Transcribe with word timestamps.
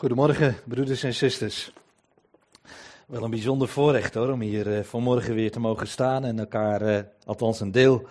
Goedemorgen, 0.00 0.56
broeders 0.64 1.02
en 1.02 1.14
zusters. 1.14 1.72
Wel 3.06 3.22
een 3.22 3.30
bijzonder 3.30 3.68
voorrecht 3.68 4.14
hoor, 4.14 4.32
om 4.32 4.40
hier 4.40 4.66
uh, 4.66 4.82
vanmorgen 4.82 5.34
weer 5.34 5.50
te 5.50 5.60
mogen 5.60 5.88
staan 5.88 6.24
en 6.24 6.38
elkaar, 6.38 6.82
uh, 6.82 6.98
althans 7.24 7.60
een 7.60 7.72
deel 7.72 8.06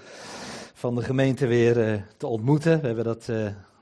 van 0.73 0.95
de 0.95 1.01
gemeente 1.01 1.47
weer 1.47 1.77
uh, 1.77 2.01
te 2.17 2.27
ontmoeten. 2.27 2.81
We 2.81 2.87
hebben 2.87 3.05
dat, 3.05 3.29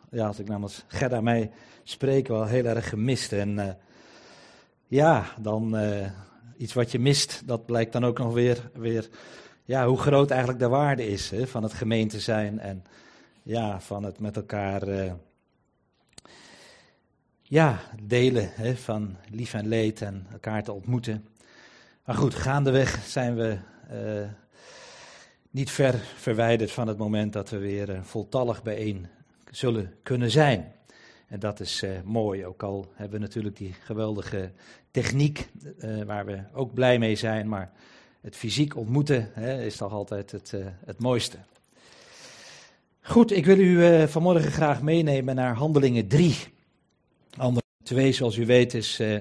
ja, 0.10 0.28
als 0.28 0.40
ik 0.40 0.48
namens 0.48 0.84
Gerda 0.88 1.22
mij 1.22 1.52
spreek, 1.84 2.28
wel 2.28 2.46
heel 2.46 2.66
erg 2.66 2.90
gemist. 2.90 3.34
En 3.34 3.78
ja, 4.86 5.26
dan 5.40 5.78
iets 6.58 6.74
wat 6.74 6.92
je 6.92 7.00
mist, 7.00 7.42
dat 7.46 7.66
blijkt 7.66 7.94
dan 7.94 8.06
ook 8.06 8.18
nog 8.18 8.34
weer, 8.34 8.70
weer 8.74 9.10
ja, 9.66 9.88
hoe 9.88 9.98
groot 9.98 10.30
eigenlijk 10.30 10.60
de 10.60 10.70
waarde 10.70 11.08
is 11.08 11.30
hè, 11.30 11.48
van 11.48 11.64
het 11.64 11.74
gemeente 11.74 12.20
zijn 12.20 12.60
en 12.60 12.84
ja, 13.44 13.80
van 13.80 14.04
het 14.04 14.20
met 14.20 14.36
elkaar 14.36 14.82
ja, 17.50 17.80
delen 18.04 18.50
hè, 18.54 18.76
van 18.76 19.16
lief 19.32 19.54
en 19.54 19.68
leed 19.68 20.02
en 20.02 20.28
elkaar 20.32 20.64
te 20.64 20.72
ontmoeten. 20.72 21.28
Maar 22.06 22.16
goed, 22.16 22.36
gaandeweg 22.36 23.04
zijn 23.06 23.36
we 23.36 23.58
uh, 23.92 24.28
niet 25.50 25.72
ver 25.72 25.94
verwijderd 26.16 26.72
van 26.72 26.88
het 26.88 26.98
moment 26.98 27.34
dat 27.34 27.50
we 27.50 27.58
weer 27.58 27.90
uh, 27.90 28.02
voltallig 28.02 28.64
bijeen 28.64 29.08
zullen 29.52 29.94
kunnen 30.04 30.32
zijn. 30.32 30.72
En 31.28 31.40
dat 31.40 31.60
is 31.60 31.84
uh, 31.84 31.90
mooi, 32.04 32.46
ook 32.46 32.64
al 32.64 32.92
hebben 32.94 33.20
we 33.20 33.26
natuurlijk 33.26 33.58
die 33.58 33.74
geweldige 33.84 34.52
techniek 34.92 35.50
waar 36.06 36.26
we 36.26 36.40
ook 36.54 36.74
blij 36.74 37.00
mee 37.00 37.16
zijn, 37.16 37.48
maar 37.48 37.72
het 38.22 38.36
fysiek 38.36 38.76
ontmoeten 38.76 39.30
hè, 39.34 39.64
is 39.64 39.78
toch 39.78 39.92
altijd 39.92 40.32
het, 40.32 40.54
het 40.86 41.00
mooiste. 41.00 41.38
Goed, 43.02 43.32
ik 43.32 43.46
wil 43.46 43.60
u 43.60 44.08
vanmorgen 44.08 44.52
graag 44.52 44.82
meenemen 44.82 45.36
naar 45.36 45.56
Handelingen 45.56 46.08
3. 46.08 46.56
Andere 47.38 47.66
twee, 47.84 48.12
zoals 48.12 48.38
u 48.38 48.46
weet, 48.46 48.74
is 48.74 49.00
uh, 49.00 49.18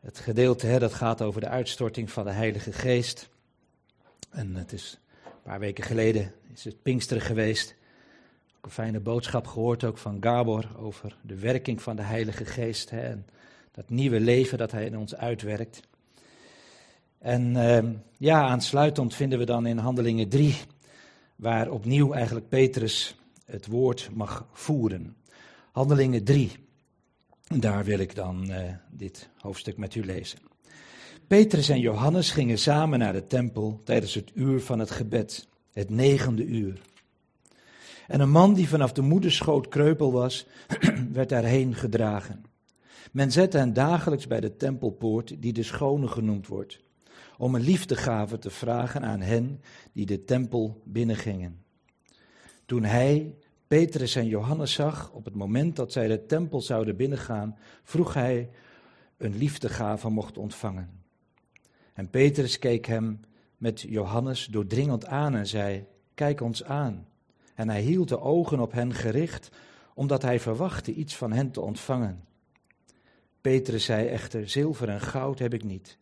het 0.00 0.18
gedeelte 0.18 0.66
hè, 0.66 0.78
dat 0.78 0.94
gaat 0.94 1.22
over 1.22 1.40
de 1.40 1.48
uitstorting 1.48 2.10
van 2.10 2.24
de 2.24 2.30
Heilige 2.30 2.72
Geest. 2.72 3.28
En 4.30 4.54
het 4.54 4.72
is 4.72 5.00
een 5.24 5.42
paar 5.42 5.60
weken 5.60 5.84
geleden 5.84 6.32
is 6.52 6.64
het 6.64 6.82
Pinksteren 6.82 7.22
geweest. 7.22 7.74
Ook 8.56 8.64
een 8.64 8.70
fijne 8.70 9.00
boodschap 9.00 9.46
gehoord 9.46 9.84
ook 9.84 9.98
van 9.98 10.16
Gabor 10.20 10.68
over 10.76 11.16
de 11.22 11.38
werking 11.38 11.82
van 11.82 11.96
de 11.96 12.02
Heilige 12.02 12.44
Geest. 12.44 12.90
Hè, 12.90 13.00
en 13.00 13.26
dat 13.72 13.90
nieuwe 13.90 14.20
leven 14.20 14.58
dat 14.58 14.72
hij 14.72 14.84
in 14.84 14.98
ons 14.98 15.14
uitwerkt. 15.14 15.80
En 17.18 17.54
uh, 17.54 17.78
ja, 18.18 18.42
aansluitend 18.48 19.14
vinden 19.14 19.38
we 19.38 19.44
dan 19.44 19.66
in 19.66 19.78
Handelingen 19.78 20.28
3, 20.28 20.56
waar 21.36 21.70
opnieuw 21.70 22.12
eigenlijk 22.12 22.48
Petrus 22.48 23.16
het 23.44 23.66
woord 23.66 24.10
mag 24.12 24.46
voeren. 24.52 25.16
Handelingen 25.72 26.24
3. 26.24 26.66
Daar 27.56 27.84
wil 27.84 27.98
ik 27.98 28.14
dan 28.14 28.50
uh, 28.50 28.60
dit 28.90 29.28
hoofdstuk 29.36 29.76
met 29.76 29.94
u 29.94 30.04
lezen. 30.04 30.38
Petrus 31.26 31.68
en 31.68 31.80
Johannes 31.80 32.30
gingen 32.30 32.58
samen 32.58 32.98
naar 32.98 33.12
de 33.12 33.26
tempel 33.26 33.80
tijdens 33.84 34.14
het 34.14 34.30
uur 34.34 34.60
van 34.60 34.78
het 34.78 34.90
gebed, 34.90 35.48
het 35.72 35.90
negende 35.90 36.44
uur. 36.44 36.80
En 38.06 38.20
een 38.20 38.30
man 38.30 38.54
die 38.54 38.68
vanaf 38.68 38.92
de 38.92 39.02
moederschoot 39.02 39.68
kreupel 39.68 40.12
was, 40.12 40.46
werd 41.12 41.28
daarheen 41.28 41.74
gedragen. 41.74 42.44
Men 43.12 43.32
zette 43.32 43.58
hen 43.58 43.72
dagelijks 43.72 44.26
bij 44.26 44.40
de 44.40 44.56
tempelpoort, 44.56 45.42
die 45.42 45.52
de 45.52 45.62
schone 45.62 46.08
genoemd 46.08 46.46
wordt, 46.46 46.80
om 47.38 47.54
een 47.54 47.62
liefdegave 47.62 48.38
te 48.38 48.50
vragen 48.50 49.02
aan 49.02 49.20
hen 49.20 49.60
die 49.92 50.06
de 50.06 50.24
tempel 50.24 50.82
binnengingen. 50.84 51.62
Toen 52.66 52.84
hij 52.84 53.34
Petrus 53.68 54.16
en 54.16 54.26
Johannes 54.26 54.72
zag, 54.72 55.10
op 55.12 55.24
het 55.24 55.34
moment 55.34 55.76
dat 55.76 55.92
zij 55.92 56.06
de 56.06 56.26
tempel 56.26 56.60
zouden 56.60 56.96
binnengaan, 56.96 57.58
vroeg 57.82 58.14
hij 58.14 58.50
een 59.16 59.36
liefdegave 59.36 60.08
mocht 60.08 60.38
ontvangen. 60.38 61.02
En 61.92 62.10
Petrus 62.10 62.58
keek 62.58 62.86
hem 62.86 63.20
met 63.56 63.80
Johannes 63.80 64.46
doordringend 64.46 65.06
aan 65.06 65.34
en 65.34 65.46
zei: 65.46 65.86
Kijk 66.14 66.40
ons 66.40 66.64
aan. 66.64 67.06
En 67.54 67.68
hij 67.68 67.80
hield 67.80 68.08
de 68.08 68.20
ogen 68.20 68.60
op 68.60 68.72
hen 68.72 68.94
gericht, 68.94 69.50
omdat 69.94 70.22
hij 70.22 70.40
verwachtte 70.40 70.92
iets 70.92 71.16
van 71.16 71.32
hen 71.32 71.50
te 71.50 71.60
ontvangen. 71.60 72.24
Petrus 73.40 73.84
zei 73.84 74.06
echter: 74.06 74.48
Zilver 74.48 74.88
en 74.88 75.00
goud 75.00 75.38
heb 75.38 75.54
ik 75.54 75.64
niet. 75.64 75.98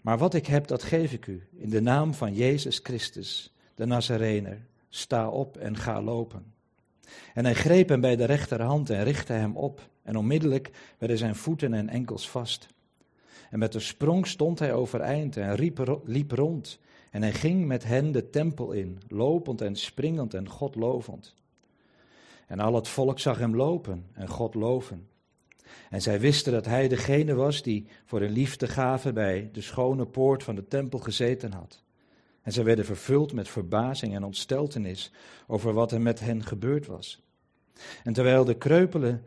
Maar 0.00 0.18
wat 0.18 0.34
ik 0.34 0.46
heb, 0.46 0.66
dat 0.66 0.82
geef 0.82 1.12
ik 1.12 1.26
u. 1.26 1.48
In 1.52 1.70
de 1.70 1.80
naam 1.80 2.14
van 2.14 2.34
Jezus 2.34 2.80
Christus, 2.82 3.54
de 3.74 3.86
Nazarener. 3.86 4.66
Sta 4.88 5.28
op 5.28 5.56
en 5.56 5.76
ga 5.76 6.02
lopen. 6.02 6.53
En 7.34 7.44
hij 7.44 7.54
greep 7.54 7.88
hem 7.88 8.00
bij 8.00 8.16
de 8.16 8.24
rechterhand 8.24 8.90
en 8.90 9.04
richtte 9.04 9.32
hem 9.32 9.56
op. 9.56 9.88
En 10.02 10.16
onmiddellijk 10.16 10.70
werden 10.98 11.18
zijn 11.18 11.34
voeten 11.34 11.74
en 11.74 11.88
enkels 11.88 12.30
vast. 12.30 12.66
En 13.50 13.58
met 13.58 13.74
een 13.74 13.80
sprong 13.80 14.26
stond 14.26 14.58
hij 14.58 14.72
overeind 14.72 15.36
en 15.36 15.54
riep, 15.54 16.00
liep 16.04 16.30
rond. 16.30 16.78
En 17.10 17.22
hij 17.22 17.32
ging 17.32 17.66
met 17.66 17.84
hen 17.84 18.12
de 18.12 18.30
tempel 18.30 18.72
in, 18.72 18.98
lopend 19.08 19.60
en 19.60 19.76
springend 19.76 20.34
en 20.34 20.48
God 20.48 20.74
lovend. 20.74 21.34
En 22.46 22.60
al 22.60 22.74
het 22.74 22.88
volk 22.88 23.18
zag 23.18 23.38
hem 23.38 23.56
lopen 23.56 24.06
en 24.12 24.28
God 24.28 24.54
loven. 24.54 25.08
En 25.90 26.02
zij 26.02 26.20
wisten 26.20 26.52
dat 26.52 26.64
hij 26.64 26.88
degene 26.88 27.34
was 27.34 27.62
die 27.62 27.86
voor 28.04 28.20
een 28.20 28.32
liefdegave 28.32 29.12
bij 29.12 29.48
de 29.52 29.60
schone 29.60 30.06
poort 30.06 30.42
van 30.42 30.54
de 30.54 30.68
tempel 30.68 30.98
gezeten 30.98 31.52
had. 31.52 31.83
En 32.44 32.52
zij 32.52 32.64
werden 32.64 32.84
vervuld 32.84 33.32
met 33.32 33.48
verbazing 33.48 34.14
en 34.14 34.24
ontsteltenis 34.24 35.10
over 35.46 35.72
wat 35.72 35.92
er 35.92 36.00
met 36.00 36.20
hen 36.20 36.44
gebeurd 36.44 36.86
was. 36.86 37.22
En 38.02 38.12
terwijl 38.12 38.44
de 38.44 38.56
kreupele 38.56 39.20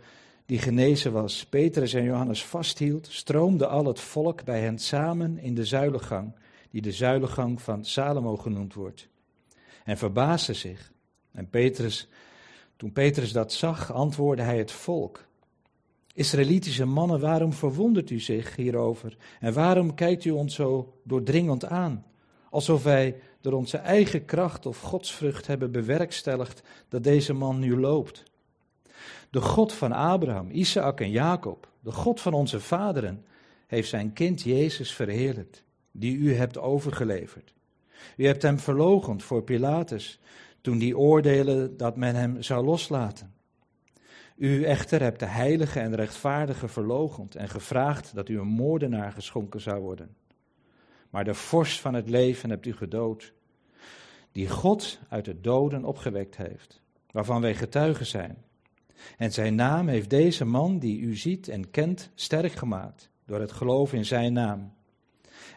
die 0.46 0.60
genezen 0.60 1.12
was, 1.12 1.46
Petrus 1.46 1.94
en 1.94 2.04
Johannes 2.04 2.46
vasthield, 2.46 3.08
stroomde 3.12 3.68
al 3.68 3.86
het 3.86 4.00
volk 4.00 4.44
bij 4.44 4.62
hen 4.62 4.80
samen 4.80 5.38
in 5.38 5.56
de 5.56 5.66
zuilengang, 5.66 6.36
die 6.70 6.82
de 6.82 6.92
zuilengang 6.92 7.62
van 7.62 7.86
Salomo 7.86 8.38
genoemd 8.38 8.74
wordt. 8.74 9.08
En 9.84 9.98
verbaasde 9.98 10.54
zich. 10.54 10.92
En 11.32 11.50
Petrus, 11.50 12.08
toen 12.76 12.92
Petrus 12.92 13.32
dat 13.32 13.54
zag, 13.54 13.94
antwoordde 13.94 14.44
hij 14.44 14.58
het 14.58 14.72
volk. 14.72 15.26
Israëlitische 16.14 16.86
mannen, 16.86 17.20
waarom 17.20 17.54
verwondert 17.54 18.10
u 18.10 18.20
zich 18.20 18.56
hierover? 18.56 19.18
En 19.40 19.54
waarom 19.54 19.94
kijkt 19.94 20.26
u 20.26 20.32
ons 20.32 20.56
zo 20.56 20.94
doordringend 21.04 21.66
aan? 21.66 22.06
Alsof 22.50 22.84
wij 22.84 23.16
door 23.42 23.54
onze 23.54 23.78
eigen 23.78 24.26
kracht 24.26 24.66
of 24.66 24.82
godsvrucht 24.82 25.48
hebben 25.48 25.72
bewerkstelligd 25.72 26.62
dat 26.90 27.04
deze 27.04 27.34
man 27.34 27.60
nu 27.60 27.80
loopt. 27.80 28.24
De 29.30 29.42
God 29.42 29.74
van 29.74 29.92
Abraham, 29.92 30.50
Isaac 30.52 31.02
en 31.02 31.12
Jacob, 31.12 31.70
de 31.80 31.92
God 31.92 32.22
van 32.22 32.34
onze 32.34 32.60
vaderen, 32.60 33.26
heeft 33.68 33.90
zijn 33.90 34.14
kind 34.14 34.42
Jezus 34.42 34.94
verheerlijkt, 34.94 35.64
die 35.92 36.18
u 36.18 36.36
hebt 36.36 36.58
overgeleverd. 36.58 37.54
U 38.18 38.26
hebt 38.26 38.42
hem 38.42 38.60
verlogend 38.60 39.24
voor 39.24 39.44
Pilatus, 39.44 40.20
toen 40.62 40.78
die 40.78 40.98
oordeelde 40.98 41.76
dat 41.76 41.98
men 41.98 42.16
hem 42.16 42.42
zou 42.42 42.66
loslaten. 42.66 43.34
U 44.36 44.64
echter 44.64 45.02
hebt 45.02 45.20
de 45.20 45.26
heilige 45.26 45.80
en 45.80 45.96
rechtvaardige 45.96 46.68
verlogend 46.68 47.36
en 47.36 47.50
gevraagd 47.50 48.16
dat 48.16 48.30
u 48.30 48.40
een 48.40 48.48
moordenaar 48.48 49.12
geschonken 49.12 49.62
zou 49.62 49.82
worden 49.82 50.16
maar 51.10 51.24
de 51.24 51.34
vorst 51.34 51.80
van 51.80 51.94
het 51.94 52.10
leven 52.10 52.50
hebt 52.50 52.66
u 52.66 52.74
gedood, 52.74 53.34
die 54.32 54.50
God 54.50 55.00
uit 55.10 55.26
de 55.26 55.42
doden 55.42 55.84
opgewekt 55.84 56.38
heeft, 56.38 56.82
waarvan 57.12 57.42
wij 57.42 57.56
getuigen 57.56 58.06
zijn. 58.06 58.38
En 59.18 59.32
zijn 59.32 59.56
naam 59.56 59.88
heeft 59.88 60.10
deze 60.10 60.46
man, 60.46 60.80
die 60.80 61.00
u 61.00 61.16
ziet 61.16 61.48
en 61.48 61.70
kent, 61.70 62.10
sterk 62.16 62.52
gemaakt, 62.52 63.10
door 63.26 63.40
het 63.40 63.52
geloof 63.52 63.94
in 63.94 64.06
zijn 64.06 64.34
naam. 64.34 64.74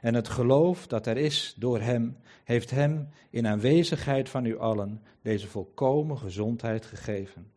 En 0.00 0.14
het 0.14 0.28
geloof 0.28 0.86
dat 0.86 1.06
er 1.06 1.16
is 1.16 1.54
door 1.58 1.80
hem, 1.80 2.16
heeft 2.44 2.70
hem 2.70 3.08
in 3.30 3.46
aanwezigheid 3.46 4.28
van 4.28 4.44
u 4.44 4.58
allen 4.58 5.02
deze 5.22 5.46
volkomen 5.46 6.18
gezondheid 6.18 6.86
gegeven. 6.86 7.50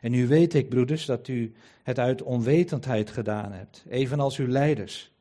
En 0.00 0.10
nu 0.10 0.26
weet 0.26 0.54
ik, 0.54 0.68
broeders, 0.68 1.06
dat 1.06 1.28
u 1.28 1.52
het 1.82 1.98
uit 1.98 2.22
onwetendheid 2.22 3.10
gedaan 3.10 3.52
hebt, 3.52 3.84
evenals 3.88 4.36
uw 4.38 4.48
leiders. 4.48 5.12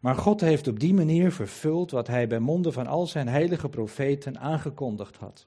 Maar 0.00 0.14
God 0.14 0.40
heeft 0.40 0.68
op 0.68 0.80
die 0.80 0.94
manier 0.94 1.32
vervuld 1.32 1.90
wat 1.90 2.06
hij 2.06 2.26
bij 2.26 2.38
monden 2.38 2.72
van 2.72 2.86
al 2.86 3.06
zijn 3.06 3.28
heilige 3.28 3.68
profeten 3.68 4.38
aangekondigd 4.38 5.16
had. 5.16 5.46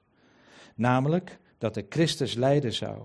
Namelijk 0.74 1.38
dat 1.58 1.74
de 1.74 1.86
Christus 1.88 2.34
lijden 2.34 2.72
zou. 2.72 3.02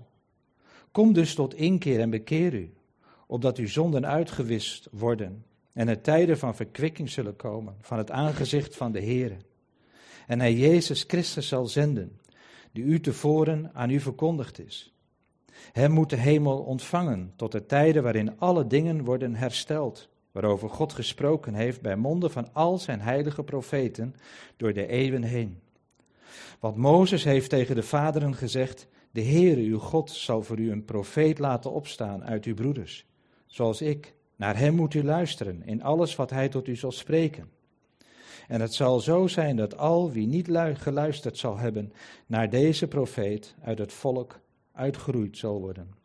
Kom 0.92 1.12
dus 1.12 1.34
tot 1.34 1.54
inkeer 1.54 2.00
en 2.00 2.10
bekeer 2.10 2.54
u, 2.54 2.72
opdat 3.26 3.58
uw 3.58 3.68
zonden 3.68 4.06
uitgewist 4.06 4.88
worden 4.90 5.44
en 5.72 5.88
er 5.88 6.00
tijden 6.00 6.38
van 6.38 6.54
verkwikking 6.54 7.10
zullen 7.10 7.36
komen 7.36 7.76
van 7.80 7.98
het 7.98 8.10
aangezicht 8.10 8.76
van 8.76 8.92
de 8.92 9.00
Heer. 9.00 9.36
En 10.26 10.40
hij 10.40 10.54
Jezus 10.54 11.04
Christus 11.06 11.48
zal 11.48 11.66
zenden, 11.66 12.20
die 12.72 12.84
u 12.84 13.00
tevoren 13.00 13.70
aan 13.74 13.90
u 13.90 14.00
verkondigd 14.00 14.58
is. 14.58 14.92
Hem 15.72 15.90
moet 15.90 16.10
de 16.10 16.16
hemel 16.16 16.58
ontvangen 16.58 17.32
tot 17.36 17.52
de 17.52 17.66
tijden 17.66 18.02
waarin 18.02 18.38
alle 18.38 18.66
dingen 18.66 19.04
worden 19.04 19.34
hersteld 19.34 20.08
waarover 20.32 20.70
God 20.70 20.92
gesproken 20.92 21.54
heeft 21.54 21.80
bij 21.80 21.96
monden 21.96 22.30
van 22.30 22.48
al 22.52 22.78
zijn 22.78 23.00
heilige 23.00 23.42
profeten 23.42 24.14
door 24.56 24.72
de 24.72 24.86
eeuwen 24.86 25.22
heen. 25.22 25.60
Want 26.60 26.76
Mozes 26.76 27.24
heeft 27.24 27.50
tegen 27.50 27.74
de 27.74 27.82
vaderen 27.82 28.34
gezegd, 28.34 28.88
de 29.10 29.22
Heere 29.22 29.60
uw 29.60 29.78
God 29.78 30.10
zal 30.10 30.42
voor 30.42 30.58
u 30.58 30.70
een 30.70 30.84
profeet 30.84 31.38
laten 31.38 31.72
opstaan 31.72 32.24
uit 32.24 32.44
uw 32.44 32.54
broeders. 32.54 33.06
zoals 33.46 33.80
ik. 33.80 34.16
Naar 34.36 34.58
hem 34.58 34.74
moet 34.74 34.94
u 34.94 35.04
luisteren 35.04 35.62
in 35.62 35.82
alles 35.82 36.16
wat 36.16 36.30
hij 36.30 36.48
tot 36.48 36.68
u 36.68 36.76
zal 36.76 36.92
spreken. 36.92 37.50
En 38.48 38.60
het 38.60 38.74
zal 38.74 39.00
zo 39.00 39.26
zijn 39.26 39.56
dat 39.56 39.76
al 39.76 40.10
wie 40.10 40.26
niet 40.26 40.48
geluisterd 40.72 41.38
zal 41.38 41.58
hebben 41.58 41.92
naar 42.26 42.50
deze 42.50 42.88
profeet 42.88 43.54
uit 43.62 43.78
het 43.78 43.92
volk 43.92 44.40
uitgeroeid 44.72 45.38
zal 45.38 45.60
worden. 45.60 45.97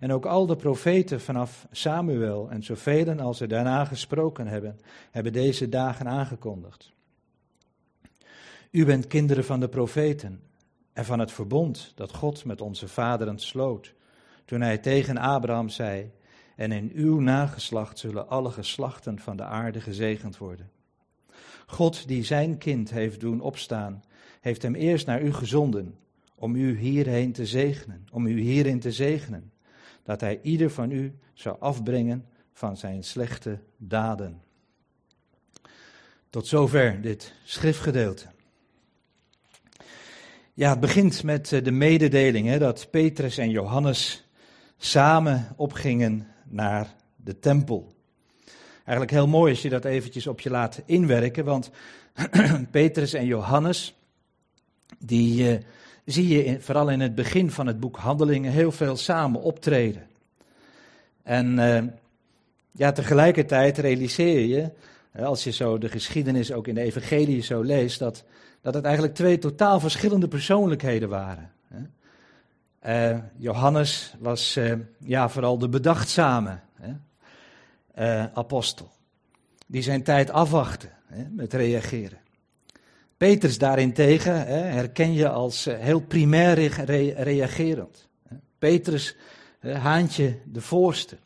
En 0.00 0.12
ook 0.12 0.26
al 0.26 0.46
de 0.46 0.56
profeten 0.56 1.20
vanaf 1.20 1.66
Samuel 1.70 2.50
en 2.50 2.62
zoveel 2.62 3.20
als 3.20 3.40
er 3.40 3.48
daarna 3.48 3.84
gesproken 3.84 4.46
hebben, 4.46 4.80
hebben 5.10 5.32
deze 5.32 5.68
dagen 5.68 6.08
aangekondigd. 6.08 6.92
U 8.70 8.84
bent 8.84 9.06
kinderen 9.06 9.44
van 9.44 9.60
de 9.60 9.68
profeten 9.68 10.40
en 10.92 11.04
van 11.04 11.18
het 11.18 11.32
verbond 11.32 11.92
dat 11.94 12.14
God 12.14 12.44
met 12.44 12.60
onze 12.60 12.88
vaderen 12.88 13.38
sloot, 13.38 13.94
toen 14.44 14.60
hij 14.60 14.78
tegen 14.78 15.16
Abraham 15.16 15.68
zei, 15.68 16.10
en 16.56 16.72
in 16.72 16.90
uw 16.94 17.20
nageslacht 17.20 17.98
zullen 17.98 18.28
alle 18.28 18.50
geslachten 18.50 19.18
van 19.18 19.36
de 19.36 19.44
aarde 19.44 19.80
gezegend 19.80 20.38
worden. 20.38 20.70
God 21.66 22.08
die 22.08 22.24
zijn 22.24 22.58
kind 22.58 22.90
heeft 22.90 23.20
doen 23.20 23.40
opstaan, 23.40 24.02
heeft 24.40 24.62
hem 24.62 24.74
eerst 24.74 25.06
naar 25.06 25.22
u 25.22 25.32
gezonden 25.32 25.98
om 26.34 26.54
u 26.54 26.78
hierheen 26.78 27.32
te 27.32 27.46
zegenen, 27.46 28.06
om 28.12 28.26
u 28.26 28.40
hierin 28.40 28.80
te 28.80 28.92
zegenen, 28.92 29.52
dat 30.04 30.20
hij 30.20 30.40
ieder 30.42 30.70
van 30.70 30.90
u 30.90 31.18
zou 31.32 31.56
afbrengen 31.60 32.26
van 32.52 32.76
zijn 32.76 33.04
slechte 33.04 33.58
daden. 33.76 34.42
Tot 36.30 36.46
zover 36.46 37.00
dit 37.00 37.34
schriftgedeelte. 37.44 38.26
Ja, 40.54 40.70
het 40.70 40.80
begint 40.80 41.22
met 41.22 41.52
eh, 41.52 41.64
de 41.64 41.70
mededeling 41.70 42.46
hè, 42.46 42.58
dat 42.58 42.90
Petrus 42.90 43.38
en 43.38 43.50
Johannes 43.50 44.28
samen 44.76 45.52
opgingen 45.56 46.26
naar 46.44 46.94
de 47.16 47.38
tempel. 47.38 47.94
Eigenlijk 48.74 49.10
heel 49.10 49.26
mooi 49.26 49.52
als 49.52 49.62
je 49.62 49.68
dat 49.68 49.84
eventjes 49.84 50.26
op 50.26 50.40
je 50.40 50.50
laat 50.50 50.82
inwerken, 50.86 51.44
want 51.44 51.70
Petrus 52.70 53.12
en 53.12 53.26
Johannes, 53.26 53.94
die 54.98 55.52
uh, 55.52 55.58
zie 56.04 56.28
je 56.28 56.60
vooral 56.60 56.90
in 56.90 57.00
het 57.00 57.14
begin 57.14 57.50
van 57.50 57.66
het 57.66 57.80
boek 57.80 57.96
Handelingen 57.96 58.52
heel 58.52 58.72
veel 58.72 58.96
samen 58.96 59.42
optreden. 59.42 60.06
En 61.22 61.58
uh, 61.58 61.82
ja, 62.70 62.92
tegelijkertijd 62.92 63.78
realiseer 63.78 64.46
je, 64.46 64.70
als 65.24 65.44
je 65.44 65.50
zo 65.50 65.78
de 65.78 65.88
geschiedenis 65.88 66.52
ook 66.52 66.66
in 66.68 66.74
de 66.74 66.80
evangelie 66.80 67.42
zo 67.42 67.62
leest, 67.62 67.98
dat, 67.98 68.24
dat 68.60 68.74
het 68.74 68.84
eigenlijk 68.84 69.14
twee 69.14 69.38
totaal 69.38 69.80
verschillende 69.80 70.28
persoonlijkheden 70.28 71.08
waren. 71.08 71.52
Uh, 72.86 73.18
Johannes 73.36 74.14
was 74.18 74.58
ja, 74.98 75.28
vooral 75.28 75.58
de 75.58 75.68
bedachtzame 75.68 76.58
apostel, 78.34 78.90
die 79.66 79.82
zijn 79.82 80.02
tijd 80.02 80.30
afwachtte 80.30 80.88
met 81.30 81.52
reageren. 81.52 82.23
Petrus 83.16 83.58
daarentegen 83.58 84.46
hè, 84.46 84.58
herken 84.58 85.12
je 85.12 85.28
als 85.28 85.64
heel 85.64 86.00
primair 86.00 86.54
reagerend. 87.16 88.08
Petrus, 88.58 89.16
haantje 89.60 90.38
de 90.44 90.60
voorste. 90.60 91.16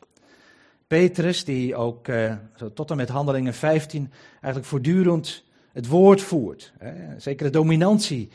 Petrus, 0.87 1.43
die 1.43 1.75
ook 1.75 2.07
zo 2.55 2.73
tot 2.73 2.91
en 2.91 2.97
met 2.97 3.09
handelingen 3.09 3.53
15 3.53 4.11
eigenlijk 4.31 4.65
voortdurend 4.65 5.43
het 5.71 5.87
woord 5.87 6.21
voert. 6.21 6.73
Hè, 6.77 7.19
zekere 7.19 7.49
dominantie 7.49 8.29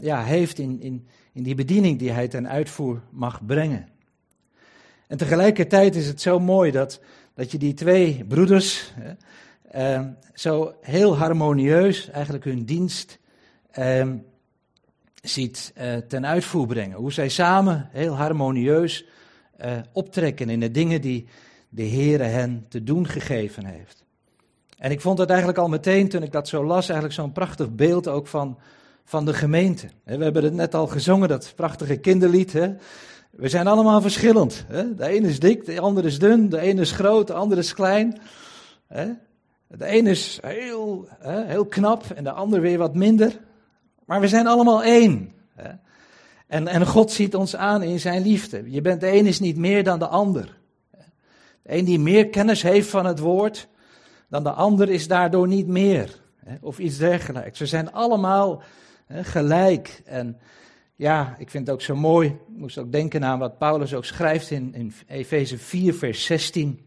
ja, 0.00 0.22
heeft 0.22 0.58
in, 0.58 0.80
in, 0.80 1.06
in 1.32 1.42
die 1.42 1.54
bediening 1.54 1.98
die 1.98 2.10
hij 2.10 2.28
ten 2.28 2.48
uitvoer 2.48 3.00
mag 3.10 3.46
brengen. 3.46 3.88
En 5.06 5.16
tegelijkertijd 5.16 5.94
is 5.94 6.06
het 6.06 6.20
zo 6.20 6.40
mooi 6.40 6.70
dat, 6.70 7.00
dat 7.34 7.50
je 7.50 7.58
die 7.58 7.74
twee 7.74 8.24
broeders 8.28 8.92
eh, 9.70 10.00
zo 10.34 10.74
heel 10.80 11.16
harmonieus 11.16 12.10
eigenlijk 12.10 12.44
hun 12.44 12.64
dienst 12.64 13.18
eh, 13.70 14.08
ziet 15.22 15.72
eh, 15.74 15.96
ten 15.96 16.26
uitvoer 16.26 16.66
brengen. 16.66 16.96
Hoe 16.96 17.12
zij 17.12 17.28
samen 17.28 17.88
heel 17.92 18.14
harmonieus 18.14 19.04
eh, 19.56 19.72
optrekken 19.92 20.48
in 20.48 20.60
de 20.60 20.70
dingen 20.70 21.00
die 21.00 21.26
de 21.68 21.88
Heere 21.88 22.22
hen 22.22 22.66
te 22.68 22.82
doen 22.82 23.08
gegeven 23.08 23.64
heeft. 23.64 24.04
En 24.78 24.90
ik 24.90 25.00
vond 25.00 25.18
het 25.18 25.28
eigenlijk 25.28 25.58
al 25.58 25.68
meteen, 25.68 26.08
toen 26.08 26.22
ik 26.22 26.32
dat 26.32 26.48
zo 26.48 26.64
las, 26.64 26.84
eigenlijk 26.88 27.14
zo'n 27.14 27.32
prachtig 27.32 27.74
beeld 27.74 28.08
ook 28.08 28.26
van, 28.26 28.58
van 29.04 29.24
de 29.24 29.34
gemeente. 29.34 29.88
We 30.04 30.24
hebben 30.24 30.44
het 30.44 30.52
net 30.52 30.74
al 30.74 30.86
gezongen, 30.86 31.28
dat 31.28 31.52
prachtige 31.56 31.96
kinderlied. 31.96 32.52
Hè? 32.52 32.74
We 33.30 33.48
zijn 33.48 33.66
allemaal 33.66 34.00
verschillend. 34.00 34.64
Hè? 34.68 34.94
De 34.94 35.06
ene 35.06 35.28
is 35.28 35.40
dik, 35.40 35.64
de 35.64 35.80
ander 35.80 36.04
is 36.04 36.18
dun, 36.18 36.48
de 36.48 36.60
ene 36.60 36.80
is 36.80 36.92
groot, 36.92 37.26
de 37.26 37.32
ander 37.32 37.58
is 37.58 37.74
klein. 37.74 38.20
Hè? 38.86 39.10
De 39.78 39.84
ene 39.84 40.10
is 40.10 40.38
heel, 40.42 41.08
heel 41.20 41.66
knap 41.66 42.04
en 42.14 42.24
de 42.24 42.32
ander 42.32 42.60
weer 42.60 42.78
wat 42.78 42.94
minder. 42.94 43.40
Maar 44.04 44.20
we 44.20 44.28
zijn 44.28 44.46
allemaal 44.46 44.82
één. 44.82 45.32
En, 46.46 46.68
en 46.68 46.86
God 46.86 47.10
ziet 47.10 47.34
ons 47.34 47.56
aan 47.56 47.82
in 47.82 48.00
zijn 48.00 48.22
liefde. 48.22 48.70
Je 48.70 48.80
bent 48.80 49.00
de 49.00 49.12
een 49.12 49.26
is 49.26 49.40
niet 49.40 49.56
meer 49.56 49.84
dan 49.84 49.98
de 49.98 50.06
ander. 50.06 50.58
De 51.62 51.76
een 51.76 51.84
die 51.84 51.98
meer 51.98 52.28
kennis 52.28 52.62
heeft 52.62 52.88
van 52.88 53.06
het 53.06 53.18
woord 53.18 53.68
dan 54.28 54.42
de 54.42 54.50
ander 54.50 54.88
is 54.88 55.08
daardoor 55.08 55.48
niet 55.48 55.66
meer. 55.66 56.20
Of 56.60 56.78
iets 56.78 56.96
dergelijks. 56.98 57.58
We 57.58 57.66
zijn 57.66 57.92
allemaal 57.92 58.62
gelijk. 59.08 60.02
En 60.04 60.38
ja, 60.96 61.34
ik 61.38 61.50
vind 61.50 61.66
het 61.66 61.76
ook 61.76 61.82
zo 61.82 61.96
mooi. 61.96 62.28
Ik 62.28 62.56
moest 62.56 62.78
ook 62.78 62.92
denken 62.92 63.24
aan 63.24 63.38
wat 63.38 63.58
Paulus 63.58 63.94
ook 63.94 64.04
schrijft 64.04 64.50
in, 64.50 64.74
in 64.74 64.92
Efeze 65.06 65.58
4, 65.58 65.94
vers 65.94 66.24
16. 66.24 66.80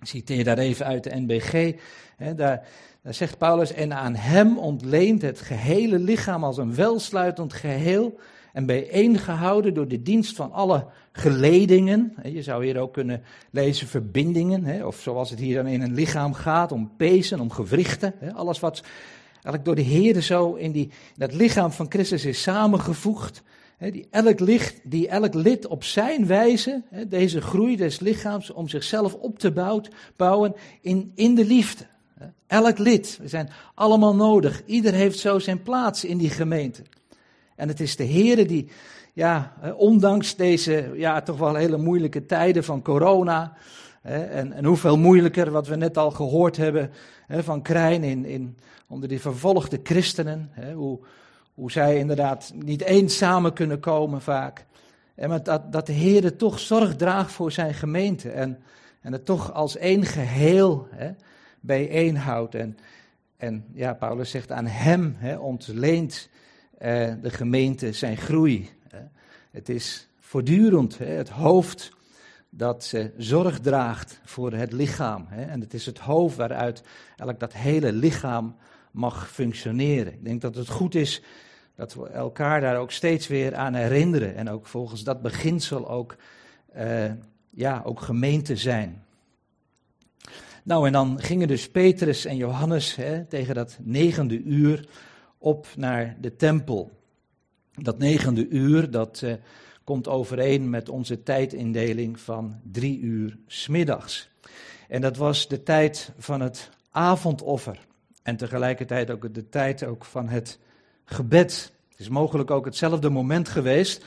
Ik 0.00 0.06
citeer 0.06 0.44
daar 0.44 0.58
even 0.58 0.86
uit 0.86 1.04
de 1.04 1.10
NBG. 1.14 1.74
Daar, 2.18 2.66
daar 3.02 3.14
zegt 3.14 3.38
Paulus: 3.38 3.72
En 3.72 3.92
aan 3.92 4.14
hem 4.14 4.58
ontleent 4.58 5.22
het 5.22 5.40
gehele 5.40 5.98
lichaam 5.98 6.44
als 6.44 6.56
een 6.56 6.74
welsluitend 6.74 7.52
geheel. 7.52 8.18
En 8.52 8.66
bijeengehouden 8.66 9.74
door 9.74 9.88
de 9.88 10.02
dienst 10.02 10.36
van 10.36 10.52
alle 10.52 10.86
geledingen. 11.12 12.14
Je 12.22 12.42
zou 12.42 12.64
hier 12.64 12.78
ook 12.78 12.92
kunnen 12.92 13.22
lezen 13.50 13.86
verbindingen. 13.86 14.86
Of 14.86 15.00
zoals 15.00 15.30
het 15.30 15.38
hier 15.38 15.56
dan 15.56 15.66
in 15.66 15.80
een 15.80 15.94
lichaam 15.94 16.34
gaat, 16.34 16.72
om 16.72 16.90
pezen, 16.96 17.40
om 17.40 17.50
gewrichten. 17.50 18.14
Alles 18.34 18.60
wat 18.60 18.82
eigenlijk 19.32 19.64
door 19.64 19.74
de 19.74 19.82
Heer 19.82 20.20
zo 20.20 20.54
in, 20.54 20.72
die, 20.72 20.90
dat 21.16 21.34
lichaam 21.34 21.72
van 21.72 21.86
Christus 21.88 22.24
is 22.24 22.42
samengevoegd. 22.42 23.42
Die, 23.78 24.06
elk 24.10 24.40
licht, 24.40 24.80
die 24.84 25.08
elk 25.08 25.34
lid 25.34 25.66
op 25.66 25.84
zijn 25.84 26.26
wijze, 26.26 26.82
deze 27.08 27.40
groei 27.40 27.76
des 27.76 28.00
lichaams, 28.00 28.50
om 28.50 28.68
zichzelf 28.68 29.14
op 29.14 29.38
te 29.38 29.80
bouwen 30.16 30.54
in, 30.80 31.12
in 31.14 31.34
de 31.34 31.44
liefde. 31.44 31.86
Elk 32.46 32.78
lid, 32.78 33.18
we 33.22 33.28
zijn 33.28 33.50
allemaal 33.74 34.14
nodig. 34.14 34.62
Ieder 34.64 34.92
heeft 34.92 35.18
zo 35.18 35.38
zijn 35.38 35.62
plaats 35.62 36.04
in 36.04 36.18
die 36.18 36.30
gemeente. 36.30 36.82
En 37.56 37.68
het 37.68 37.80
is 37.80 37.96
de 37.96 38.04
Heer 38.04 38.46
die, 38.46 38.68
ja, 39.12 39.54
ondanks 39.76 40.36
deze 40.36 40.90
ja, 40.94 41.22
toch 41.22 41.38
wel 41.38 41.54
hele 41.54 41.76
moeilijke 41.76 42.26
tijden 42.26 42.64
van 42.64 42.82
corona. 42.82 43.56
Hè, 44.02 44.24
en, 44.24 44.52
en 44.52 44.64
hoeveel 44.64 44.98
moeilijker, 44.98 45.50
wat 45.50 45.66
we 45.66 45.76
net 45.76 45.96
al 45.96 46.10
gehoord 46.10 46.56
hebben 46.56 46.90
hè, 47.26 47.42
van 47.42 47.62
Krijn 47.62 48.04
in, 48.04 48.24
in, 48.24 48.56
onder 48.88 49.08
die 49.08 49.20
vervolgde 49.20 49.80
christenen. 49.82 50.50
Hè, 50.52 50.72
hoe, 50.72 50.98
hoe 51.54 51.72
zij 51.72 51.98
inderdaad 51.98 52.52
niet 52.54 52.82
eens 52.82 53.16
samen 53.16 53.52
kunnen 53.52 53.80
komen 53.80 54.22
vaak. 54.22 54.66
En 55.14 55.40
dat, 55.42 55.72
dat 55.72 55.86
de 55.86 55.92
Heer 55.92 56.36
toch 56.36 56.58
zorg 56.58 56.96
draagt 56.96 57.32
voor 57.32 57.52
zijn 57.52 57.74
gemeente. 57.74 58.30
En, 58.30 58.58
en 59.00 59.12
het 59.12 59.24
toch 59.24 59.52
als 59.52 59.76
één 59.76 60.04
geheel 60.04 60.88
hè, 60.90 61.10
bijeenhoudt. 61.64 62.54
En, 62.54 62.78
en 63.36 63.64
ja, 63.72 63.94
Paulus 63.94 64.30
zegt 64.30 64.52
aan 64.52 64.66
hem 64.66 65.14
hè, 65.18 65.36
ontleent 65.36 66.28
eh, 66.78 67.12
de 67.22 67.30
gemeente 67.30 67.92
zijn 67.92 68.16
groei. 68.16 68.70
Het 69.50 69.68
is 69.68 70.08
voortdurend 70.20 70.98
hè, 70.98 71.04
het 71.04 71.28
hoofd 71.28 71.92
dat 72.50 72.94
zorg 73.16 73.60
draagt 73.60 74.20
voor 74.24 74.52
het 74.52 74.72
lichaam. 74.72 75.26
Hè. 75.28 75.42
En 75.42 75.60
het 75.60 75.74
is 75.74 75.86
het 75.86 75.98
hoofd 75.98 76.36
waaruit 76.36 76.82
elk 77.16 77.40
dat 77.40 77.52
hele 77.52 77.92
lichaam 77.92 78.56
mag 78.90 79.30
functioneren. 79.30 80.12
Ik 80.12 80.24
denk 80.24 80.40
dat 80.40 80.54
het 80.54 80.68
goed 80.68 80.94
is 80.94 81.22
dat 81.74 81.94
we 81.94 82.08
elkaar 82.08 82.60
daar 82.60 82.78
ook 82.78 82.90
steeds 82.90 83.26
weer 83.26 83.54
aan 83.54 83.74
herinneren. 83.74 84.34
En 84.34 84.50
ook 84.50 84.66
volgens 84.66 85.04
dat 85.04 85.22
beginsel 85.22 85.88
ook, 85.88 86.16
uh, 86.76 87.04
ja, 87.50 87.82
ook 87.84 88.00
gemeente 88.00 88.56
zijn. 88.56 89.04
Nou, 90.64 90.86
en 90.86 90.92
dan 90.92 91.20
gingen 91.20 91.48
dus 91.48 91.70
Petrus 91.70 92.24
en 92.24 92.36
Johannes 92.36 92.94
hè, 92.94 93.24
tegen 93.24 93.54
dat 93.54 93.78
negende 93.82 94.42
uur 94.42 94.88
op 95.38 95.66
naar 95.76 96.16
de 96.20 96.36
tempel. 96.36 97.00
Dat 97.72 97.98
negende 97.98 98.48
uur, 98.48 98.90
dat 98.90 99.20
uh, 99.24 99.34
komt 99.84 100.08
overeen 100.08 100.70
met 100.70 100.88
onze 100.88 101.22
tijdindeling 101.22 102.20
van 102.20 102.60
drie 102.72 102.98
uur 103.00 103.38
smiddags. 103.46 104.28
En 104.88 105.00
dat 105.00 105.16
was 105.16 105.48
de 105.48 105.62
tijd 105.62 106.12
van 106.18 106.40
het 106.40 106.70
avondoffer. 106.90 107.86
En 108.22 108.36
tegelijkertijd 108.36 109.10
ook 109.10 109.34
de 109.34 109.48
tijd 109.48 109.84
ook 109.84 110.04
van 110.04 110.28
het 110.28 110.58
gebed. 111.04 111.72
Het 111.88 112.00
is 112.00 112.08
mogelijk 112.08 112.50
ook 112.50 112.64
hetzelfde 112.64 113.10
moment 113.10 113.48
geweest 113.48 114.04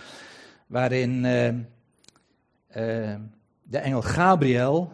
waarin 0.67 1.23
uh, 1.23 1.49
uh, 2.77 3.15
de 3.69 3.77
engel 3.77 4.01
Gabriel, 4.01 4.91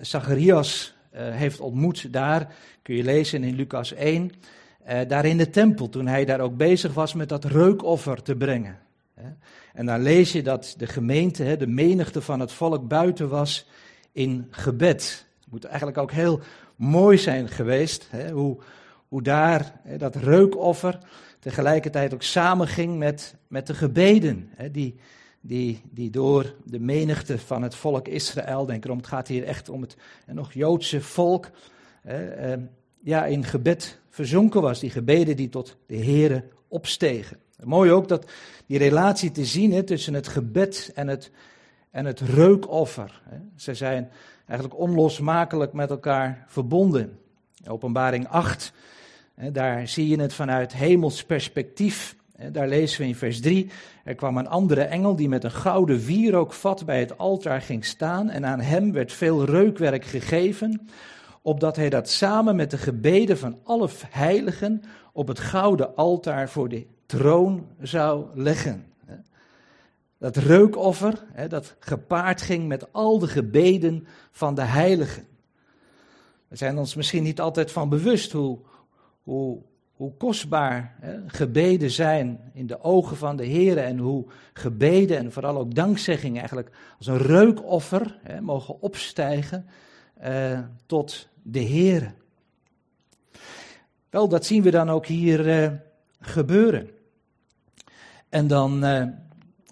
Zacharias 0.00 0.94
heeft 1.12 1.60
ontmoet 1.60 2.12
daar, 2.12 2.54
kun 2.82 2.94
je 2.94 3.02
lezen 3.02 3.44
in 3.44 3.54
Lucas 3.54 3.92
1, 3.92 4.30
daar 5.08 5.24
in 5.24 5.36
de 5.36 5.50
tempel, 5.50 5.88
toen 5.88 6.06
hij 6.06 6.24
daar 6.24 6.40
ook 6.40 6.56
bezig 6.56 6.94
was 6.94 7.14
met 7.14 7.28
dat 7.28 7.44
reukoffer 7.44 8.22
te 8.22 8.36
brengen. 8.36 8.78
En 9.74 9.86
dan 9.86 10.02
lees 10.02 10.32
je 10.32 10.42
dat 10.42 10.74
de 10.76 10.86
gemeente, 10.86 11.56
de 11.56 11.66
menigte 11.66 12.22
van 12.22 12.40
het 12.40 12.52
volk 12.52 12.88
buiten 12.88 13.28
was 13.28 13.68
in 14.12 14.46
gebed. 14.50 15.26
Het 15.40 15.50
moet 15.50 15.64
eigenlijk 15.64 15.98
ook 15.98 16.12
heel 16.12 16.40
mooi 16.76 17.18
zijn 17.18 17.48
geweest, 17.48 18.08
hoe, 18.32 18.58
hoe 19.08 19.22
daar 19.22 19.80
dat 19.98 20.16
reukoffer 20.16 20.98
tegelijkertijd 21.38 22.14
ook 22.14 22.22
samenging 22.22 22.98
met, 22.98 23.34
met 23.48 23.66
de 23.66 23.74
gebeden 23.74 24.50
die, 24.72 24.98
die, 25.46 25.80
die 25.90 26.10
door 26.10 26.54
de 26.64 26.80
menigte 26.80 27.38
van 27.38 27.62
het 27.62 27.74
volk 27.74 28.08
Israël, 28.08 28.66
denk 28.66 28.84
erom, 28.84 28.96
het 28.96 29.06
gaat 29.06 29.28
hier 29.28 29.44
echt 29.44 29.68
om 29.68 29.80
het 29.80 29.96
nog 30.26 30.52
Joodse 30.52 31.00
volk, 31.00 31.50
eh, 32.02 32.52
ja, 33.02 33.24
in 33.24 33.44
gebed 33.44 34.00
verzonken 34.10 34.62
was. 34.62 34.80
Die 34.80 34.90
gebeden 34.90 35.36
die 35.36 35.48
tot 35.48 35.76
de 35.86 35.96
Here 35.96 36.44
opstegen. 36.68 37.36
Mooi 37.64 37.90
ook 37.90 38.08
dat 38.08 38.30
die 38.66 38.78
relatie 38.78 39.30
te 39.30 39.44
zien 39.44 39.72
hè, 39.72 39.82
tussen 39.82 40.14
het 40.14 40.28
gebed 40.28 40.90
en 40.94 41.08
het, 41.08 41.30
en 41.90 42.04
het 42.04 42.20
reukoffer. 42.20 43.22
Hè. 43.28 43.36
Ze 43.56 43.74
zijn 43.74 44.10
eigenlijk 44.46 44.80
onlosmakelijk 44.80 45.72
met 45.72 45.90
elkaar 45.90 46.44
verbonden. 46.48 47.18
Openbaring 47.66 48.28
8, 48.28 48.72
hè, 49.34 49.52
daar 49.52 49.88
zie 49.88 50.08
je 50.08 50.20
het 50.20 50.34
vanuit 50.34 50.72
hemels 50.72 51.24
perspectief. 51.24 52.16
Daar 52.52 52.68
lezen 52.68 53.00
we 53.00 53.06
in 53.06 53.14
vers 53.14 53.40
3, 53.40 53.70
er 54.04 54.14
kwam 54.14 54.36
een 54.36 54.48
andere 54.48 54.82
engel 54.82 55.16
die 55.16 55.28
met 55.28 55.44
een 55.44 55.50
gouden 55.50 55.98
wierookvat 55.98 56.84
bij 56.84 57.00
het 57.00 57.18
altaar 57.18 57.60
ging 57.60 57.84
staan 57.84 58.30
en 58.30 58.46
aan 58.46 58.60
hem 58.60 58.92
werd 58.92 59.12
veel 59.12 59.44
reukwerk 59.44 60.04
gegeven, 60.04 60.88
opdat 61.42 61.76
hij 61.76 61.90
dat 61.90 62.08
samen 62.08 62.56
met 62.56 62.70
de 62.70 62.78
gebeden 62.78 63.38
van 63.38 63.58
alle 63.62 63.88
heiligen 64.08 64.82
op 65.12 65.28
het 65.28 65.38
gouden 65.38 65.96
altaar 65.96 66.48
voor 66.48 66.68
de 66.68 66.86
troon 67.06 67.66
zou 67.80 68.26
leggen. 68.34 68.86
Dat 70.18 70.36
reukoffer, 70.36 71.24
dat 71.48 71.76
gepaard 71.78 72.42
ging 72.42 72.66
met 72.66 72.92
al 72.92 73.18
de 73.18 73.28
gebeden 73.28 74.06
van 74.30 74.54
de 74.54 74.62
heiligen. 74.62 75.26
We 76.48 76.56
zijn 76.56 76.78
ons 76.78 76.94
misschien 76.94 77.22
niet 77.22 77.40
altijd 77.40 77.72
van 77.72 77.88
bewust 77.88 78.32
hoe, 78.32 78.58
hoe, 79.22 79.62
hoe 79.94 80.12
kostbaar 80.16 80.94
hè, 81.00 81.18
gebeden 81.26 81.90
zijn 81.90 82.40
in 82.52 82.66
de 82.66 82.82
ogen 82.82 83.16
van 83.16 83.36
de 83.36 83.44
Heer 83.44 83.78
en 83.78 83.98
hoe 83.98 84.26
gebeden 84.52 85.18
en 85.18 85.32
vooral 85.32 85.56
ook 85.56 85.74
dankzeggingen 85.74 86.38
eigenlijk 86.38 86.70
als 86.98 87.06
een 87.06 87.18
reukoffer 87.18 88.18
hè, 88.22 88.40
mogen 88.40 88.80
opstijgen 88.80 89.66
eh, 90.14 90.60
tot 90.86 91.28
de 91.42 91.58
Heer. 91.58 92.14
Wel, 94.10 94.28
dat 94.28 94.46
zien 94.46 94.62
we 94.62 94.70
dan 94.70 94.90
ook 94.90 95.06
hier 95.06 95.48
eh, 95.48 95.70
gebeuren. 96.20 96.90
En 98.28 98.46
dan, 98.46 98.84
uh, 98.84 99.06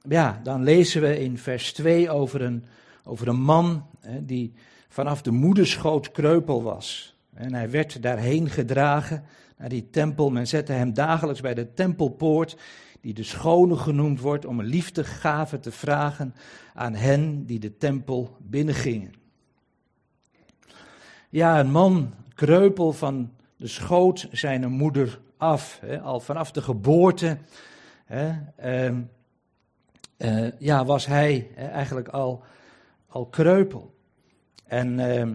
ja, 0.09 0.41
dan 0.43 0.63
lezen 0.63 1.03
we 1.03 1.21
in 1.21 1.39
vers 1.39 1.73
2 1.73 2.11
over 2.11 2.43
een, 2.43 2.65
over 3.05 3.29
een 3.29 3.41
man 3.41 3.87
hè, 4.01 4.25
die 4.25 4.53
vanaf 4.89 5.23
de 5.23 5.31
moederschoot 5.31 6.11
kreupel 6.11 6.63
was. 6.63 7.17
En 7.35 7.55
hij 7.55 7.71
werd 7.71 8.03
daarheen 8.03 8.51
gedragen 8.51 9.25
die 9.69 9.91
tempel. 9.91 10.31
Men 10.31 10.47
zette 10.47 10.73
hem 10.73 10.95
dagelijks 10.95 11.41
bij 11.41 11.55
de 11.55 11.73
tempelpoort, 11.73 12.57
die 13.01 13.15
de 13.15 13.23
schone 13.23 13.77
genoemd 13.77 14.21
wordt, 14.21 14.47
om 14.47 14.59
een 14.59 14.67
liefdegave 14.67 15.59
te 15.59 15.73
vragen 15.73 16.35
aan 16.75 16.95
hen 16.95 17.45
die 17.45 17.59
de 17.59 17.77
tempel 17.77 18.37
binnengingen. 18.41 19.13
Ja, 21.29 21.61
een 21.61 21.71
man 21.71 22.15
kreupel 22.35 22.93
van 22.93 23.33
de 23.57 23.67
schoot 23.67 24.29
zijn 24.31 24.71
moeder 24.71 25.21
af. 25.37 25.79
Hè, 25.81 26.01
al 26.01 26.21
vanaf 26.21 26.51
de 26.51 26.63
geboorte 26.63 27.39
hè, 28.05 28.33
ehm, 28.57 29.01
eh, 30.17 30.59
ja, 30.59 30.85
was 30.85 31.07
hij 31.07 31.51
eigenlijk 31.57 32.09
al, 32.09 32.45
al 33.09 33.27
kreupel. 33.27 33.95
En 34.67 34.99
uh, 34.99 35.27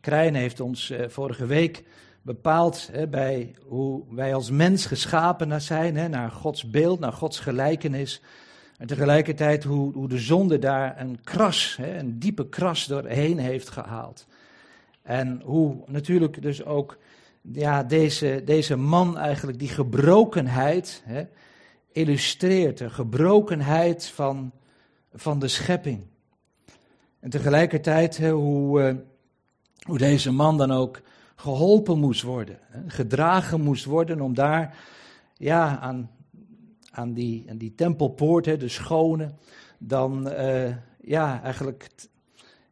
Krijn 0.00 0.34
heeft 0.34 0.60
ons 0.60 0.90
uh, 0.90 1.08
vorige 1.08 1.46
week 1.46 1.84
bepaald 2.26 2.88
hè, 2.92 3.08
bij 3.08 3.54
hoe 3.66 4.02
wij 4.10 4.34
als 4.34 4.50
mens 4.50 4.86
geschapen 4.86 5.62
zijn, 5.62 5.96
hè, 5.96 6.08
naar 6.08 6.30
Gods 6.30 6.70
beeld, 6.70 7.00
naar 7.00 7.12
Gods 7.12 7.40
gelijkenis. 7.40 8.22
En 8.78 8.86
tegelijkertijd 8.86 9.64
hoe, 9.64 9.92
hoe 9.92 10.08
de 10.08 10.18
zonde 10.18 10.58
daar 10.58 11.00
een 11.00 11.20
kras, 11.24 11.76
hè, 11.80 11.98
een 11.98 12.18
diepe 12.18 12.48
kras 12.48 12.86
doorheen 12.86 13.38
heeft 13.38 13.68
gehaald. 13.68 14.26
En 15.02 15.40
hoe 15.44 15.76
natuurlijk 15.86 16.42
dus 16.42 16.64
ook 16.64 16.98
ja, 17.40 17.82
deze, 17.82 18.42
deze 18.44 18.76
man 18.76 19.18
eigenlijk 19.18 19.58
die 19.58 19.68
gebrokenheid 19.68 21.02
hè, 21.04 21.26
illustreert. 21.92 22.78
De 22.78 22.90
gebrokenheid 22.90 24.06
van, 24.06 24.52
van 25.14 25.38
de 25.38 25.48
schepping. 25.48 26.06
En 27.20 27.30
tegelijkertijd 27.30 28.16
hè, 28.16 28.30
hoe, 28.30 28.80
uh, 28.80 28.94
hoe 29.82 29.98
deze 29.98 30.32
man 30.32 30.58
dan 30.58 30.72
ook 30.72 31.00
geholpen 31.36 31.98
moest 31.98 32.22
worden. 32.22 32.58
Gedragen 32.86 33.60
moest 33.60 33.84
worden 33.84 34.20
om 34.20 34.34
daar 34.34 34.76
ja, 35.36 35.78
aan, 35.78 36.10
aan, 36.90 37.12
die, 37.12 37.44
aan 37.50 37.56
die 37.56 37.74
tempelpoort, 37.74 38.46
hè, 38.46 38.56
de 38.56 38.68
schone, 38.68 39.30
dan 39.78 40.28
uh, 40.28 40.76
ja, 41.00 41.42
eigenlijk 41.42 41.88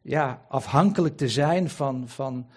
ja, 0.01 0.45
afhankelijk 0.47 1.17
te 1.17 1.29
zijn 1.29 1.69
van, 1.69 2.03
van, 2.07 2.47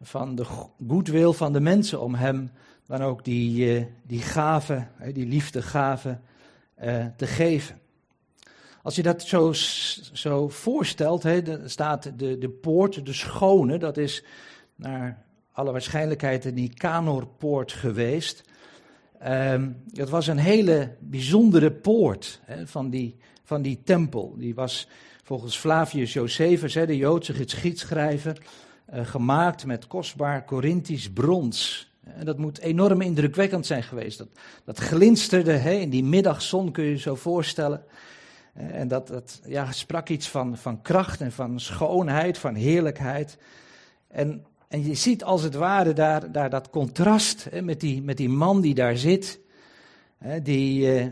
van 0.00 0.34
de 0.34 0.44
goedwil 0.88 1.32
van 1.32 1.52
de 1.52 1.60
mensen 1.60 2.00
om 2.00 2.14
hem 2.14 2.50
dan 2.86 3.02
ook 3.02 3.24
die, 3.24 3.78
uh, 3.78 3.84
die 4.02 4.20
gave, 4.20 4.86
die 5.12 5.26
liefdegave 5.26 6.18
uh, 6.82 7.06
te 7.16 7.26
geven. 7.26 7.80
Als 8.82 8.94
je 8.94 9.02
dat 9.02 9.22
zo, 9.22 9.52
zo 10.12 10.48
voorstelt, 10.48 11.22
dan 11.22 11.60
staat 11.64 12.18
de, 12.18 12.38
de 12.38 12.48
poort, 12.48 13.06
de 13.06 13.12
schone, 13.12 13.78
dat 13.78 13.96
is 13.96 14.24
naar 14.74 15.24
alle 15.52 15.72
waarschijnlijkheid 15.72 16.44
een 16.44 16.54
Nicanorpoort 16.54 17.72
geweest. 17.72 18.42
Um, 19.28 19.82
dat 19.86 20.08
was 20.08 20.26
een 20.26 20.38
hele 20.38 20.96
bijzondere 21.00 21.72
poort 21.72 22.40
van, 22.64 22.90
die, 22.90 23.16
van 23.44 23.62
die 23.62 23.80
tempel. 23.84 24.34
Die 24.36 24.54
was 24.54 24.88
volgens 25.22 25.56
Flavius 25.56 26.12
Josephus, 26.12 26.74
hè, 26.74 26.86
de 26.86 26.96
Joodse 26.96 27.34
geschiedschrijver, 27.34 28.42
uh, 28.94 29.06
gemaakt 29.06 29.66
met 29.66 29.86
kostbaar 29.86 30.44
Corinthisch 30.44 31.10
brons. 31.12 31.90
En 32.02 32.24
dat 32.24 32.38
moet 32.38 32.58
enorm 32.58 33.00
indrukwekkend 33.00 33.66
zijn 33.66 33.82
geweest. 33.82 34.18
Dat, 34.18 34.28
dat 34.64 34.78
glinsterde 34.78 35.80
in 35.80 35.90
die 35.90 36.04
middagzon, 36.04 36.72
kun 36.72 36.84
je 36.84 36.90
je 36.90 36.98
zo 36.98 37.14
voorstellen. 37.14 37.84
En 38.54 38.88
dat, 38.88 39.08
dat 39.08 39.40
ja, 39.46 39.72
sprak 39.72 40.08
iets 40.08 40.28
van, 40.28 40.56
van 40.56 40.82
kracht 40.82 41.20
en 41.20 41.32
van 41.32 41.60
schoonheid, 41.60 42.38
van 42.38 42.54
heerlijkheid. 42.54 43.38
En, 44.08 44.44
en 44.72 44.84
je 44.84 44.94
ziet 44.94 45.24
als 45.24 45.42
het 45.42 45.54
ware 45.54 45.92
daar, 45.92 46.32
daar 46.32 46.50
dat 46.50 46.70
contrast 46.70 47.46
hè, 47.50 47.62
met, 47.62 47.80
die, 47.80 48.02
met 48.02 48.16
die 48.16 48.28
man 48.28 48.60
die 48.60 48.74
daar 48.74 48.96
zit. 48.96 49.40
Hè, 50.18 50.42
die, 50.42 50.94
uh, 50.94 51.06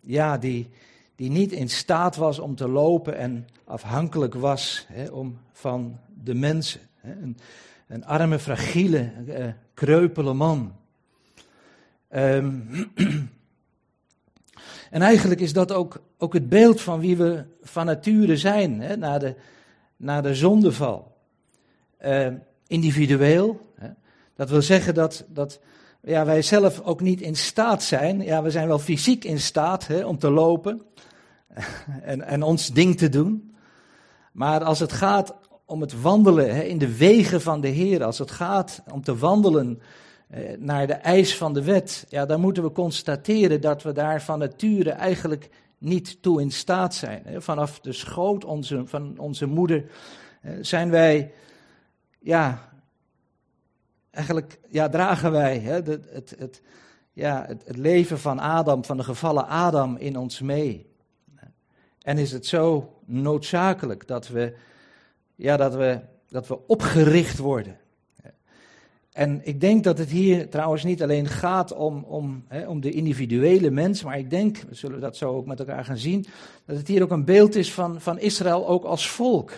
ja, 0.00 0.38
die, 0.38 0.68
die 1.16 1.30
niet 1.30 1.52
in 1.52 1.68
staat 1.68 2.16
was 2.16 2.38
om 2.38 2.54
te 2.54 2.68
lopen 2.68 3.16
en 3.16 3.46
afhankelijk 3.64 4.34
was 4.34 4.86
hè, 4.88 5.08
om, 5.08 5.38
van 5.52 5.98
de 6.22 6.34
mensen. 6.34 6.80
Een, 7.02 7.36
een 7.86 8.04
arme, 8.04 8.38
fragiele, 8.38 9.12
uh, 9.26 9.46
kreupele 9.74 10.32
man. 10.32 10.72
Um, 12.14 12.68
en 14.90 15.02
eigenlijk 15.02 15.40
is 15.40 15.52
dat 15.52 15.72
ook, 15.72 16.02
ook 16.18 16.32
het 16.32 16.48
beeld 16.48 16.80
van 16.80 17.00
wie 17.00 17.16
we 17.16 17.44
van 17.62 17.86
nature 17.86 18.36
zijn, 18.36 18.80
hè, 18.80 18.96
na, 18.96 19.18
de, 19.18 19.34
na 19.96 20.20
de 20.20 20.34
zondeval. 20.34 21.16
Uh, 22.04 22.26
individueel, 22.70 23.60
dat 24.36 24.50
wil 24.50 24.62
zeggen 24.62 24.94
dat, 24.94 25.24
dat 25.28 25.60
ja, 26.02 26.24
wij 26.24 26.42
zelf 26.42 26.80
ook 26.80 27.00
niet 27.00 27.20
in 27.20 27.36
staat 27.36 27.82
zijn, 27.82 28.22
ja, 28.22 28.42
we 28.42 28.50
zijn 28.50 28.68
wel 28.68 28.78
fysiek 28.78 29.24
in 29.24 29.40
staat 29.40 29.86
hè, 29.86 30.04
om 30.04 30.18
te 30.18 30.30
lopen 30.30 30.82
en, 32.02 32.22
en 32.22 32.42
ons 32.42 32.68
ding 32.68 32.98
te 32.98 33.08
doen. 33.08 33.54
Maar 34.32 34.64
als 34.64 34.78
het 34.78 34.92
gaat 34.92 35.34
om 35.64 35.80
het 35.80 36.00
wandelen 36.00 36.54
hè, 36.54 36.62
in 36.62 36.78
de 36.78 36.96
wegen 36.96 37.40
van 37.40 37.60
de 37.60 37.68
Heer, 37.68 38.04
als 38.04 38.18
het 38.18 38.30
gaat 38.30 38.82
om 38.92 39.02
te 39.02 39.16
wandelen 39.16 39.80
eh, 40.28 40.40
naar 40.58 40.86
de 40.86 40.92
eis 40.92 41.36
van 41.36 41.52
de 41.52 41.64
wet, 41.64 42.06
ja, 42.08 42.26
dan 42.26 42.40
moeten 42.40 42.62
we 42.62 42.72
constateren 42.72 43.60
dat 43.60 43.82
we 43.82 43.92
daar 43.92 44.22
van 44.22 44.38
nature 44.38 44.90
eigenlijk 44.90 45.50
niet 45.78 46.22
toe 46.22 46.40
in 46.40 46.50
staat 46.50 46.94
zijn. 46.94 47.22
Hè. 47.24 47.42
Vanaf 47.42 47.80
de 47.80 47.92
schoot 47.92 48.44
onze, 48.44 48.82
van 48.86 49.18
onze 49.18 49.46
moeder 49.46 49.84
eh, 50.40 50.52
zijn 50.60 50.90
wij, 50.90 51.32
ja, 52.20 52.72
eigenlijk 54.10 54.58
ja, 54.68 54.88
dragen 54.88 55.32
wij 55.32 55.58
hè, 55.58 55.72
het, 55.72 56.34
het, 56.38 56.62
ja, 57.12 57.44
het, 57.46 57.62
het 57.66 57.76
leven 57.76 58.18
van 58.18 58.38
Adam, 58.38 58.84
van 58.84 58.96
de 58.96 59.04
gevallen 59.04 59.46
Adam 59.46 59.96
in 59.96 60.16
ons 60.16 60.40
mee. 60.40 60.88
En 62.02 62.18
is 62.18 62.32
het 62.32 62.46
zo 62.46 62.94
noodzakelijk 63.04 64.06
dat 64.06 64.28
we 64.28 64.56
ja, 65.34 65.56
dat, 65.56 65.74
we, 65.74 66.00
dat 66.28 66.46
we 66.46 66.66
opgericht 66.66 67.38
worden. 67.38 67.78
En 69.12 69.40
ik 69.44 69.60
denk 69.60 69.84
dat 69.84 69.98
het 69.98 70.10
hier 70.10 70.48
trouwens 70.48 70.84
niet 70.84 71.02
alleen 71.02 71.26
gaat 71.26 71.72
om, 71.72 72.04
om, 72.04 72.44
hè, 72.48 72.68
om 72.68 72.80
de 72.80 72.90
individuele 72.90 73.70
mens, 73.70 74.02
maar 74.02 74.18
ik 74.18 74.30
denk, 74.30 74.58
we 74.68 74.74
zullen 74.74 75.00
dat 75.00 75.16
zo 75.16 75.34
ook 75.34 75.46
met 75.46 75.58
elkaar 75.58 75.84
gaan 75.84 75.96
zien, 75.96 76.26
dat 76.64 76.76
het 76.76 76.88
hier 76.88 77.02
ook 77.02 77.10
een 77.10 77.24
beeld 77.24 77.54
is 77.54 77.72
van, 77.72 78.00
van 78.00 78.18
Israël 78.18 78.68
ook 78.68 78.84
als 78.84 79.10
volk. 79.10 79.52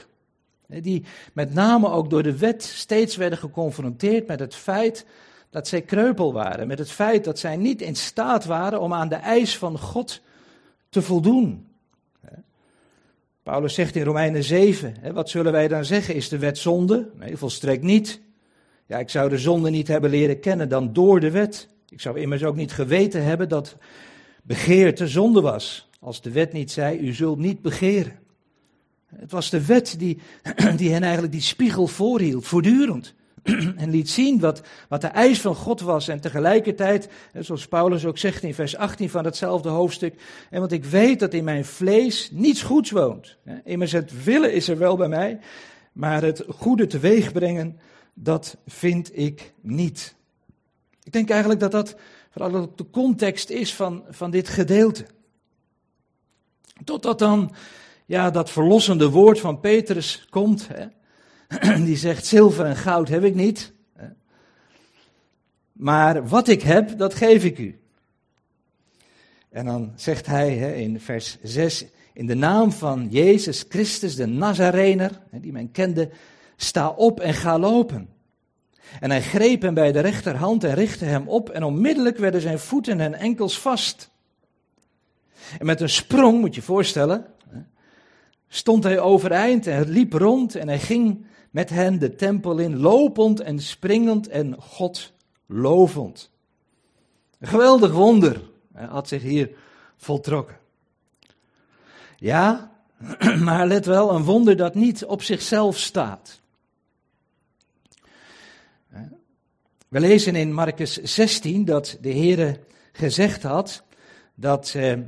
Die 0.80 1.04
met 1.32 1.54
name 1.54 1.90
ook 1.90 2.10
door 2.10 2.22
de 2.22 2.38
wet 2.38 2.62
steeds 2.62 3.16
werden 3.16 3.38
geconfronteerd 3.38 4.26
met 4.26 4.40
het 4.40 4.54
feit 4.54 5.06
dat 5.50 5.68
zij 5.68 5.82
kreupel 5.82 6.32
waren. 6.32 6.66
Met 6.66 6.78
het 6.78 6.90
feit 6.90 7.24
dat 7.24 7.38
zij 7.38 7.56
niet 7.56 7.82
in 7.82 7.96
staat 7.96 8.44
waren 8.44 8.80
om 8.80 8.92
aan 8.92 9.08
de 9.08 9.14
eis 9.14 9.58
van 9.58 9.78
God 9.78 10.20
te 10.88 11.02
voldoen. 11.02 11.66
Paulus 13.42 13.74
zegt 13.74 13.96
in 13.96 14.04
Romeinen 14.04 14.44
7, 14.44 14.94
wat 15.12 15.30
zullen 15.30 15.52
wij 15.52 15.68
dan 15.68 15.84
zeggen? 15.84 16.14
Is 16.14 16.28
de 16.28 16.38
wet 16.38 16.58
zonde? 16.58 17.10
Nee, 17.18 17.36
volstrekt 17.36 17.82
niet. 17.82 18.20
Ja, 18.86 18.98
ik 18.98 19.08
zou 19.08 19.28
de 19.28 19.38
zonde 19.38 19.70
niet 19.70 19.88
hebben 19.88 20.10
leren 20.10 20.40
kennen 20.40 20.68
dan 20.68 20.92
door 20.92 21.20
de 21.20 21.30
wet. 21.30 21.68
Ik 21.88 22.00
zou 22.00 22.18
immers 22.18 22.44
ook 22.44 22.56
niet 22.56 22.72
geweten 22.72 23.24
hebben 23.24 23.48
dat 23.48 23.76
begeerte 24.42 25.08
zonde 25.08 25.40
was. 25.40 25.88
Als 26.00 26.20
de 26.20 26.30
wet 26.30 26.52
niet 26.52 26.70
zei, 26.70 26.98
u 26.98 27.12
zult 27.12 27.38
niet 27.38 27.62
begeren. 27.62 28.18
Het 29.16 29.30
was 29.30 29.50
de 29.50 29.66
wet 29.66 29.94
die, 29.98 30.18
die 30.76 30.92
hen 30.92 31.02
eigenlijk 31.02 31.32
die 31.32 31.40
spiegel 31.40 31.86
voorhield, 31.86 32.46
voortdurend. 32.46 33.14
En 33.76 33.90
liet 33.90 34.10
zien 34.10 34.40
wat, 34.40 34.62
wat 34.88 35.00
de 35.00 35.06
eis 35.06 35.40
van 35.40 35.54
God 35.54 35.80
was. 35.80 36.08
En 36.08 36.20
tegelijkertijd, 36.20 37.08
zoals 37.38 37.66
Paulus 37.66 38.04
ook 38.04 38.18
zegt 38.18 38.42
in 38.42 38.54
vers 38.54 38.76
18 38.76 39.10
van 39.10 39.24
hetzelfde 39.24 39.68
hoofdstuk. 39.68 40.14
En 40.50 40.60
want 40.60 40.72
ik 40.72 40.84
weet 40.84 41.20
dat 41.20 41.34
in 41.34 41.44
mijn 41.44 41.64
vlees 41.64 42.30
niets 42.32 42.62
goeds 42.62 42.90
woont. 42.90 43.36
Immers 43.64 43.92
het 43.92 44.24
willen 44.24 44.52
is 44.52 44.68
er 44.68 44.78
wel 44.78 44.96
bij 44.96 45.08
mij. 45.08 45.38
Maar 45.92 46.22
het 46.22 46.44
goede 46.48 46.86
teweeg 46.86 47.32
brengen, 47.32 47.78
dat 48.14 48.56
vind 48.66 49.18
ik 49.18 49.52
niet. 49.60 50.14
Ik 51.02 51.12
denk 51.12 51.30
eigenlijk 51.30 51.60
dat 51.60 51.72
dat 51.72 51.96
vooral 52.30 52.72
de 52.76 52.90
context 52.90 53.50
is 53.50 53.74
van, 53.74 54.04
van 54.10 54.30
dit 54.30 54.48
gedeelte. 54.48 55.04
Totdat 56.84 57.18
dan 57.18 57.54
ja, 58.12 58.30
dat 58.30 58.50
verlossende 58.50 59.10
woord 59.10 59.40
van 59.40 59.60
Petrus 59.60 60.26
komt. 60.30 60.68
Hè, 60.72 60.86
die 61.88 61.96
zegt: 61.96 62.26
Zilver 62.26 62.64
en 62.64 62.76
goud 62.76 63.08
heb 63.08 63.24
ik 63.24 63.34
niet. 63.34 63.72
Maar 65.72 66.28
wat 66.28 66.48
ik 66.48 66.62
heb, 66.62 66.98
dat 66.98 67.14
geef 67.14 67.44
ik 67.44 67.58
u. 67.58 67.80
En 69.50 69.64
dan 69.64 69.92
zegt 69.96 70.26
hij 70.26 70.54
hè, 70.56 70.74
in 70.74 71.00
vers 71.00 71.38
6: 71.42 71.84
In 72.12 72.26
de 72.26 72.34
naam 72.34 72.72
van 72.72 73.08
Jezus 73.10 73.64
Christus, 73.68 74.16
de 74.16 74.26
Nazarener, 74.26 75.20
die 75.30 75.52
men 75.52 75.70
kende, 75.70 76.10
sta 76.56 76.88
op 76.88 77.20
en 77.20 77.34
ga 77.34 77.58
lopen. 77.58 78.08
En 79.00 79.10
hij 79.10 79.22
greep 79.22 79.62
hem 79.62 79.74
bij 79.74 79.92
de 79.92 80.00
rechterhand 80.00 80.64
en 80.64 80.74
richtte 80.74 81.04
hem 81.04 81.28
op, 81.28 81.50
en 81.50 81.64
onmiddellijk 81.64 82.18
werden 82.18 82.40
zijn 82.40 82.58
voeten 82.58 83.00
en 83.00 83.14
enkels 83.14 83.58
vast. 83.58 84.10
En 85.58 85.66
met 85.66 85.80
een 85.80 85.88
sprong, 85.88 86.40
moet 86.40 86.54
je 86.54 86.62
voorstellen, 86.62 87.26
stond 88.54 88.84
hij 88.84 89.00
overeind 89.00 89.66
en 89.66 89.88
liep 89.88 90.12
rond 90.12 90.54
en 90.54 90.68
hij 90.68 90.78
ging 90.78 91.24
met 91.50 91.70
hen 91.70 91.98
de 91.98 92.14
tempel 92.14 92.58
in, 92.58 92.76
lopend 92.76 93.40
en 93.40 93.60
springend 93.60 94.28
en 94.28 94.56
God 94.58 95.12
lovend. 95.46 96.30
Een 97.38 97.48
geweldig 97.48 97.92
wonder 97.92 98.40
had 98.74 99.08
zich 99.08 99.22
hier 99.22 99.50
voltrokken. 99.96 100.58
Ja, 102.16 102.72
maar 103.44 103.66
let 103.66 103.86
wel, 103.86 104.14
een 104.14 104.24
wonder 104.24 104.56
dat 104.56 104.74
niet 104.74 105.04
op 105.04 105.22
zichzelf 105.22 105.78
staat. 105.78 106.40
We 109.88 110.00
lezen 110.00 110.36
in 110.36 110.52
Marcus 110.52 111.02
16 111.02 111.64
dat 111.64 111.98
de 112.00 112.12
Heere 112.12 112.60
gezegd 112.92 113.42
had 113.42 113.82
dat, 114.34 114.72
eh, 114.76 114.98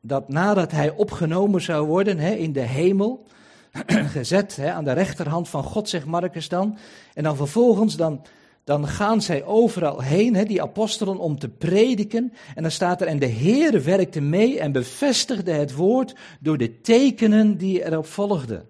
dat 0.00 0.28
nadat 0.28 0.70
hij 0.70 0.90
opgenomen 0.90 1.60
zou 1.60 1.86
worden 1.86 2.18
hè, 2.18 2.30
in 2.30 2.52
de 2.52 2.60
hemel, 2.60 3.26
gezet 4.16 4.56
hè, 4.56 4.72
aan 4.72 4.84
de 4.84 4.92
rechterhand 4.92 5.48
van 5.48 5.62
God, 5.62 5.88
zegt 5.88 6.06
Marcus 6.06 6.48
dan, 6.48 6.78
en 7.14 7.22
dan 7.22 7.36
vervolgens 7.36 7.96
dan, 7.96 8.22
dan 8.64 8.88
gaan 8.88 9.22
zij 9.22 9.44
overal 9.44 10.00
heen, 10.00 10.34
hè, 10.34 10.44
die 10.44 10.62
apostelen, 10.62 11.18
om 11.18 11.38
te 11.38 11.48
prediken. 11.48 12.32
En 12.54 12.62
dan 12.62 12.70
staat 12.70 13.00
er, 13.00 13.06
en 13.06 13.18
de 13.18 13.28
Heere 13.28 13.80
werkte 13.80 14.20
mee 14.20 14.60
en 14.60 14.72
bevestigde 14.72 15.52
het 15.52 15.74
woord 15.74 16.14
door 16.40 16.58
de 16.58 16.80
tekenen 16.80 17.56
die 17.56 17.84
erop 17.84 18.06
volgden. 18.06 18.68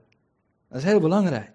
Dat 0.69 0.79
is 0.79 0.85
heel 0.85 1.01
belangrijk. 1.01 1.53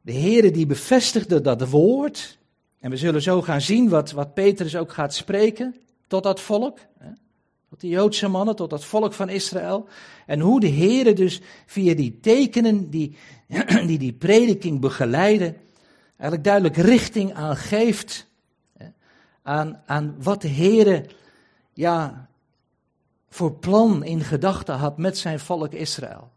De 0.00 0.12
Heere 0.12 0.50
die 0.50 0.66
bevestigde 0.66 1.40
dat 1.40 1.68
woord. 1.68 2.38
En 2.78 2.90
we 2.90 2.96
zullen 2.96 3.22
zo 3.22 3.42
gaan 3.42 3.60
zien 3.60 3.88
wat, 3.88 4.10
wat 4.10 4.34
Petrus 4.34 4.76
ook 4.76 4.92
gaat 4.92 5.14
spreken 5.14 5.74
tot 6.12 6.22
dat 6.22 6.40
volk. 6.40 6.78
Tot 7.68 7.80
de 7.80 7.88
Joodse 7.88 8.28
mannen, 8.28 8.56
tot 8.56 8.70
dat 8.70 8.84
volk 8.84 9.12
van 9.12 9.28
Israël. 9.28 9.88
En 10.26 10.40
hoe 10.40 10.60
de 10.60 10.70
Heere 10.70 11.12
dus 11.12 11.40
via 11.66 11.94
die 11.94 12.18
tekenen 12.20 12.90
die 12.90 13.16
die, 13.86 13.98
die 13.98 14.12
prediking 14.12 14.80
begeleiden, 14.80 15.56
eigenlijk 16.16 16.44
duidelijk 16.44 16.76
richting 16.76 17.34
aangeeft 17.34 18.26
aan, 19.42 19.82
aan 19.86 20.14
wat 20.18 20.42
de 20.42 20.48
Heere 20.48 21.06
ja, 21.72 22.28
voor 23.28 23.52
plan 23.52 24.04
in 24.04 24.20
gedachten 24.20 24.74
had 24.74 24.98
met 24.98 25.18
zijn 25.18 25.40
volk 25.40 25.72
Israël. 25.72 26.30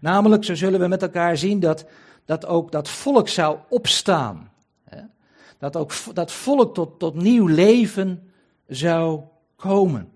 Namelijk, 0.00 0.44
zo 0.44 0.54
zullen 0.54 0.80
we 0.80 0.88
met 0.88 1.02
elkaar 1.02 1.36
zien 1.36 1.60
dat 1.60 1.84
dat 2.24 2.46
ook 2.46 2.72
dat 2.72 2.88
volk 2.88 3.28
zou 3.28 3.58
opstaan. 3.68 4.50
Dat 5.58 5.76
ook 5.76 5.92
dat 6.14 6.32
volk 6.32 6.74
tot, 6.74 6.98
tot 6.98 7.14
nieuw 7.14 7.46
leven 7.46 8.25
zou 8.66 9.20
komen. 9.56 10.08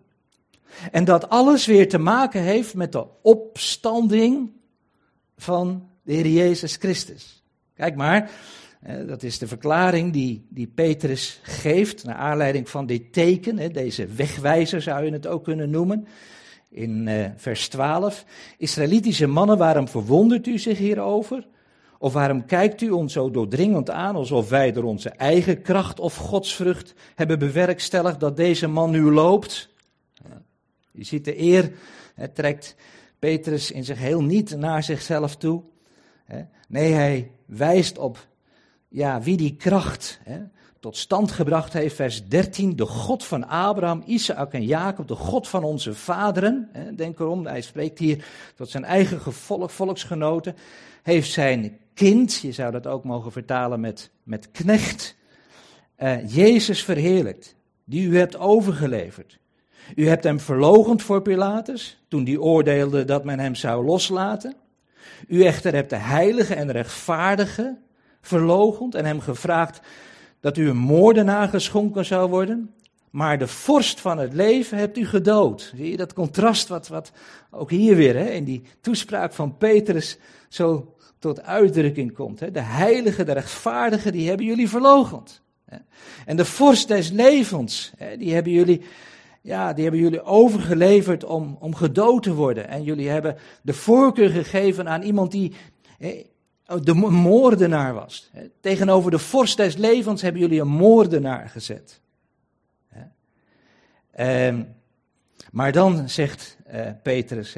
En 0.91 1.05
dat 1.05 1.29
alles 1.29 1.67
weer 1.67 1.89
te 1.89 1.99
maken 1.99 2.43
heeft 2.43 2.75
met 2.75 2.93
de 2.93 3.07
opstanding 3.23 4.53
van 5.37 5.89
de 6.03 6.13
Heer 6.13 6.27
Jezus 6.27 6.77
Christus. 6.77 7.43
Kijk 7.75 7.97
maar, 7.97 8.31
dat 9.07 9.23
is 9.23 9.39
de 9.39 9.47
verklaring 9.47 10.13
die, 10.13 10.47
die 10.49 10.67
Petrus 10.67 11.41
geeft, 11.43 12.05
naar 12.05 12.15
aanleiding 12.15 12.69
van 12.69 12.87
dit 12.87 13.13
teken, 13.13 13.73
deze 13.73 14.07
wegwijzer 14.07 14.83
zou 14.83 15.05
je 15.05 15.13
het 15.13 15.27
ook 15.27 15.45
kunnen 15.45 15.71
noemen. 15.71 16.07
In 16.69 17.09
eh, 17.09 17.31
vers 17.37 17.69
12. 17.69 18.25
Israëlitische 18.59 19.27
mannen, 19.27 19.59
waarom 19.59 19.89
verwondert 19.89 20.47
u 20.47 20.59
zich 20.59 20.79
hierover? 20.79 21.47
Of 22.03 22.13
waarom 22.13 22.47
kijkt 22.47 22.81
u 22.81 22.91
ons 22.91 23.13
zo 23.13 23.31
doordringend 23.31 23.91
aan 23.91 24.15
alsof 24.15 24.49
wij 24.49 24.73
door 24.73 24.85
onze 24.85 25.09
eigen 25.09 25.63
kracht 25.63 26.01
of 26.01 26.17
godsvrucht 26.17 26.95
hebben 27.15 27.39
bewerkstelligd 27.39 28.21
dat 28.21 28.37
deze 28.37 28.67
man 28.67 28.91
nu 28.91 29.11
loopt? 29.11 29.69
Je 30.91 31.05
ziet 31.05 31.25
de 31.25 31.41
eer, 31.41 31.73
het 32.15 32.35
trekt 32.35 32.77
Petrus 33.19 33.71
in 33.71 33.85
zich 33.85 33.99
heel 33.99 34.23
niet 34.23 34.57
naar 34.57 34.83
zichzelf 34.83 35.37
toe. 35.37 35.63
Nee, 36.69 36.93
hij 36.93 37.31
wijst 37.47 37.99
op 37.99 38.27
ja, 38.89 39.21
wie 39.21 39.37
die 39.37 39.57
kracht 39.57 40.21
tot 40.81 40.97
stand 40.97 41.33
gebracht 41.33 41.73
heeft. 41.73 41.95
Vers 41.95 42.29
13, 42.29 42.77
de 42.77 42.87
God 42.87 43.25
van 43.25 43.49
Abraham, 43.49 44.03
Isaac 44.07 44.53
en 44.53 44.65
Jacob, 44.65 45.09
de 45.09 45.15
God 45.15 45.49
van 45.49 45.65
onze 45.65 45.95
vaderen. 45.95 46.71
Denk 46.97 47.19
erom, 47.19 47.47
hij 47.47 47.61
spreekt 47.61 47.99
hier 47.99 48.25
tot 48.55 48.71
zijn 48.71 48.85
eigen 48.85 49.33
volksgenoten. 49.71 50.57
Heeft 51.03 51.31
zijn 51.31 51.79
kind, 51.95 52.35
je 52.35 52.53
zou 52.53 52.73
dat 52.73 52.87
ook 52.87 53.05
mogen 53.05 53.33
vertalen 53.33 53.81
met, 53.81 54.11
met 54.23 54.51
knecht, 54.51 55.17
uh, 55.99 56.29
Jezus 56.35 56.85
verheerlijkt, 56.85 57.57
die 57.85 58.09
u 58.09 58.19
hebt 58.19 58.39
overgeleverd. 58.39 59.39
U 59.95 60.09
hebt 60.09 60.25
hem 60.25 60.41
verlogend 60.41 61.03
voor 61.03 61.23
Pilatus, 61.23 62.03
toen 62.09 62.25
die 62.25 62.43
oordeelde 62.43 63.05
dat 63.05 63.25
men 63.25 63.39
hem 63.39 63.55
zou 63.55 63.85
loslaten. 63.85 64.57
U 65.29 65.45
echter 65.45 65.75
hebt 65.75 65.91
de 65.91 65.97
heilige 65.97 66.55
en 66.55 66.71
rechtvaardige 66.71 67.79
verlogend 68.21 68.95
en 68.95 69.05
hem 69.05 69.21
gevraagd 69.21 69.81
dat 70.41 70.57
u 70.57 70.69
een 70.69 70.77
moordenaar 70.77 71.49
geschonken 71.49 72.05
zou 72.05 72.31
worden. 72.31 72.75
Maar 73.11 73.39
de 73.39 73.47
vorst 73.47 74.01
van 74.01 74.19
het 74.19 74.33
leven 74.33 74.79
hebt 74.79 74.99
u 74.99 75.07
gedood. 75.07 75.73
Zie 75.77 75.91
je 75.91 75.97
dat 75.97 76.13
contrast 76.13 76.69
wat, 76.69 76.89
wat 76.89 77.13
ook 77.51 77.71
hier 77.71 77.97
weer 77.97 78.17
hè, 78.17 78.31
in 78.31 78.45
die 78.45 78.63
toespraak 78.81 79.33
van 79.33 79.57
Petrus 79.57 80.19
zo 80.49 80.95
tot 81.19 81.43
uitdrukking 81.43 82.15
komt. 82.15 82.41
Hè? 82.41 82.51
De 82.51 82.61
heilige, 82.61 83.25
de 83.25 83.33
rechtvaardige, 83.33 84.13
die 84.13 84.29
hebben 84.29 84.47
jullie 84.47 84.69
verlogend. 84.69 85.43
En 86.27 86.37
de 86.37 86.45
vorst 86.45 86.89
des 86.89 87.11
levens, 87.11 87.93
die 88.19 88.35
hebben 88.35 88.53
jullie, 88.53 88.81
ja, 89.41 89.73
die 89.73 89.83
hebben 89.83 90.01
jullie 90.01 90.23
overgeleverd 90.23 91.25
om, 91.25 91.57
om 91.61 91.75
gedood 91.75 92.23
te 92.23 92.35
worden. 92.35 92.69
En 92.69 92.83
jullie 92.83 93.09
hebben 93.09 93.37
de 93.63 93.73
voorkeur 93.73 94.31
gegeven 94.31 94.89
aan 94.89 95.03
iemand 95.03 95.31
die 95.31 95.53
de 96.79 96.95
moordenaar 96.95 97.95
was. 97.95 98.31
Tegenover 98.61 99.11
de 99.11 99.19
vorst 99.19 99.57
des 99.57 99.77
levens 99.77 100.23
hebben 100.23 100.41
jullie 100.41 100.61
een 100.61 100.69
moordenaar 100.69 101.49
gezet. 101.49 102.01
Ehm, 104.11 104.63
maar 105.53 105.73
dan 105.73 106.09
zegt 106.09 106.57
uh, 106.73 106.91
Petrus, 107.03 107.57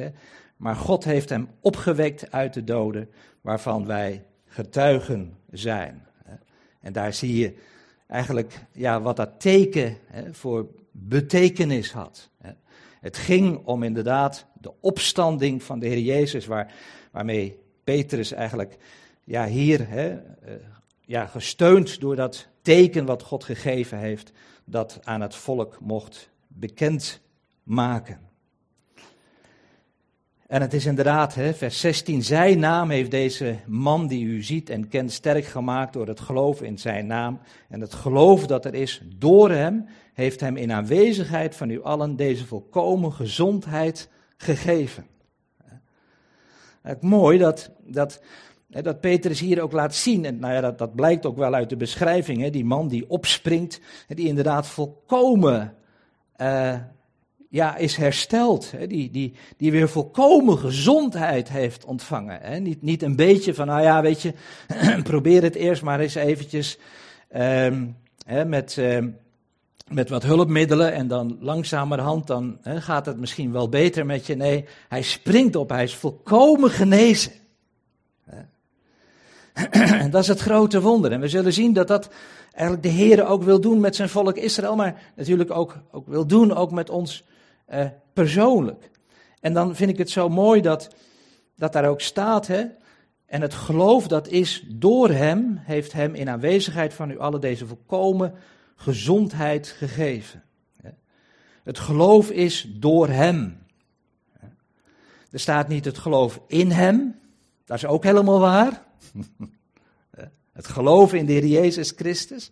maar 0.57 0.77
God 0.77 1.05
heeft 1.05 1.29
hem 1.29 1.49
opgewekt 1.61 2.31
uit 2.33 2.55
de 2.55 2.65
doden, 2.65 3.11
waarvan 3.41 3.87
wij 3.87 4.25
getuigen 4.47 5.37
zijn. 5.51 6.07
En 6.81 6.93
daar 6.93 7.13
zie 7.13 7.37
je 7.37 7.55
eigenlijk 8.07 8.65
ja, 8.73 9.01
wat 9.01 9.17
dat 9.17 9.41
teken 9.41 9.97
voor 10.31 10.67
betekenis 10.91 11.93
had. 11.93 12.31
Het 13.01 13.17
ging 13.17 13.67
om 13.67 13.83
inderdaad 13.83 14.47
de 14.61 14.73
opstanding 14.81 15.63
van 15.63 15.79
de 15.79 15.87
Heer 15.87 15.99
Jezus, 15.99 16.47
waar, 16.47 16.75
waarmee 17.11 17.62
Petrus 17.85 18.33
eigenlijk 18.33 18.77
ja, 19.25 19.47
hier, 19.47 19.89
hè, 19.89 20.09
eh, 20.11 20.55
ja, 21.01 21.27
gesteund 21.27 22.01
door 22.01 22.17
dat 22.17 22.49
teken 22.63 23.05
wat 23.05 23.23
God 23.23 23.45
gegeven 23.45 23.99
heeft, 23.99 24.33
dat 24.65 25.01
aan 25.03 25.21
het 25.21 25.35
volk 25.35 25.79
mocht 25.81 26.31
bekend 26.47 27.21
maken. 27.63 28.31
En 30.53 30.61
het 30.61 30.73
is 30.73 30.87
inderdaad, 30.87 31.35
hè, 31.35 31.55
vers 31.55 31.81
16, 31.81 32.23
zijn 32.23 32.59
naam 32.59 32.91
heeft 32.91 33.11
deze 33.11 33.57
man 33.67 34.07
die 34.07 34.25
u 34.25 34.43
ziet 34.43 34.71
en 34.71 34.89
kent 34.89 35.13
sterk 35.13 35.45
gemaakt 35.45 35.93
door 35.93 36.07
het 36.07 36.21
geloof 36.21 36.63
in 36.63 36.79
zijn 36.79 37.07
naam. 37.07 37.41
En 37.69 37.81
het 37.81 37.95
geloof 37.95 38.47
dat 38.47 38.65
er 38.65 38.75
is 38.75 39.03
door 39.17 39.51
hem, 39.51 39.87
heeft 40.15 40.41
hem 40.41 40.57
in 40.57 40.73
aanwezigheid 40.73 41.57
van 41.57 41.71
u 41.71 41.83
allen 41.83 42.17
deze 42.17 42.47
volkomen 42.47 43.13
gezondheid 43.13 44.09
gegeven. 44.37 45.07
Het 46.83 47.03
mooi 47.03 47.39
dat, 47.39 47.71
dat, 47.85 48.23
dat 48.69 49.01
Petrus 49.01 49.41
hier 49.41 49.63
ook 49.63 49.73
laat 49.73 49.95
zien, 49.95 50.25
en 50.25 50.39
nou 50.39 50.53
ja, 50.55 50.61
dat, 50.61 50.79
dat 50.79 50.95
blijkt 50.95 51.27
ook 51.27 51.37
wel 51.37 51.55
uit 51.55 51.69
de 51.69 51.77
beschrijving, 51.77 52.41
hè, 52.41 52.51
die 52.51 52.65
man 52.65 52.89
die 52.89 53.11
opspringt, 53.11 53.81
die 54.09 54.29
inderdaad 54.29 54.67
volkomen 54.67 55.75
uh, 56.37 56.75
ja, 57.53 57.77
is 57.77 57.97
hersteld. 57.97 58.71
Hè, 58.71 58.87
die, 58.87 59.11
die, 59.11 59.35
die 59.57 59.71
weer 59.71 59.89
volkomen 59.89 60.59
gezondheid 60.59 61.49
heeft 61.49 61.85
ontvangen. 61.85 62.39
Hè. 62.41 62.59
Niet, 62.59 62.83
niet 62.83 63.03
een 63.03 63.17
beetje 63.17 63.55
van, 63.55 63.67
nou 63.67 63.83
ja, 63.83 64.03
weet 64.03 64.23
je, 64.23 64.33
probeer 65.03 65.43
het 65.43 65.55
eerst 65.55 65.83
maar 65.83 66.01
eens 66.01 66.15
eventjes 66.15 66.79
um, 67.37 67.97
hè, 68.27 68.45
met, 68.45 68.77
um, 68.77 69.17
met 69.95 70.09
wat 70.09 70.23
hulpmiddelen 70.23 70.93
en 70.93 71.09
dan 71.09 71.37
langzamerhand 71.41 72.27
dan 72.27 72.59
gaat 72.63 73.07
het 73.07 73.17
misschien 73.17 73.53
wel 73.53 73.69
beter 73.69 74.07
met 74.07 74.27
je. 74.27 74.35
Nee, 74.35 74.65
hij 74.89 75.03
springt 75.03 75.57
op, 75.57 75.69
hij 75.69 75.83
is 75.83 75.95
volkomen 75.95 76.71
genezen. 76.71 77.33
En 80.03 80.11
dat 80.11 80.23
is 80.23 80.29
het 80.29 80.41
grote 80.41 80.81
wonder. 80.81 81.13
En 81.13 81.21
we 81.21 81.29
zullen 81.29 81.53
zien 81.53 81.73
dat 81.73 81.89
dat 81.89 82.11
eigenlijk 82.53 82.83
de 82.83 82.89
Heer 82.89 83.27
ook 83.27 83.43
wil 83.43 83.61
doen 83.61 83.81
met 83.81 83.97
zijn 83.97 84.09
volk 84.09 84.37
Israël, 84.37 84.77
maar 84.77 85.03
natuurlijk 85.17 85.51
ook, 85.51 85.77
ook 85.91 86.07
wil 86.07 86.27
doen 86.27 86.55
ook 86.55 86.71
met 86.71 86.91
ons 86.91 87.25
uh, 87.73 87.85
persoonlijk. 88.13 88.91
En 89.41 89.53
dan 89.53 89.77
vind 89.77 89.91
ik 89.91 89.99
het 89.99 90.11
zo 90.11 90.29
mooi 90.29 90.61
dat, 90.61 90.89
dat 91.57 91.73
daar 91.73 91.89
ook 91.89 92.01
staat, 92.01 92.47
hè, 92.47 92.65
en 93.27 93.41
het 93.41 93.55
geloof 93.55 94.09
dat 94.09 94.29
is 94.29 94.65
door 94.69 95.11
hem, 95.11 95.61
heeft 95.63 95.93
hem 95.93 96.15
in 96.15 96.29
aanwezigheid 96.29 96.95
van 96.95 97.11
u 97.11 97.19
allen 97.19 97.41
deze 97.41 97.67
volkomen 97.67 98.35
gezondheid 98.77 99.67
gegeven. 99.67 100.43
Het 101.63 101.79
geloof 101.79 102.31
is 102.31 102.69
door 102.71 103.09
hem. 103.09 103.61
Er 105.31 105.41
staat 105.41 105.69
niet 105.69 105.85
het 105.85 105.99
geloof 105.99 106.41
in 106.47 106.71
hem, 106.71 107.21
dat 107.65 107.77
is 107.77 107.87
ook 107.87 108.05
helemaal 108.05 108.41
waar. 108.41 108.83
Het 110.53 110.69
geloof 110.69 111.13
in 111.13 111.27
de 111.27 111.33
Heer 111.33 111.47
Jezus 111.47 111.93
Christus. 111.97 112.51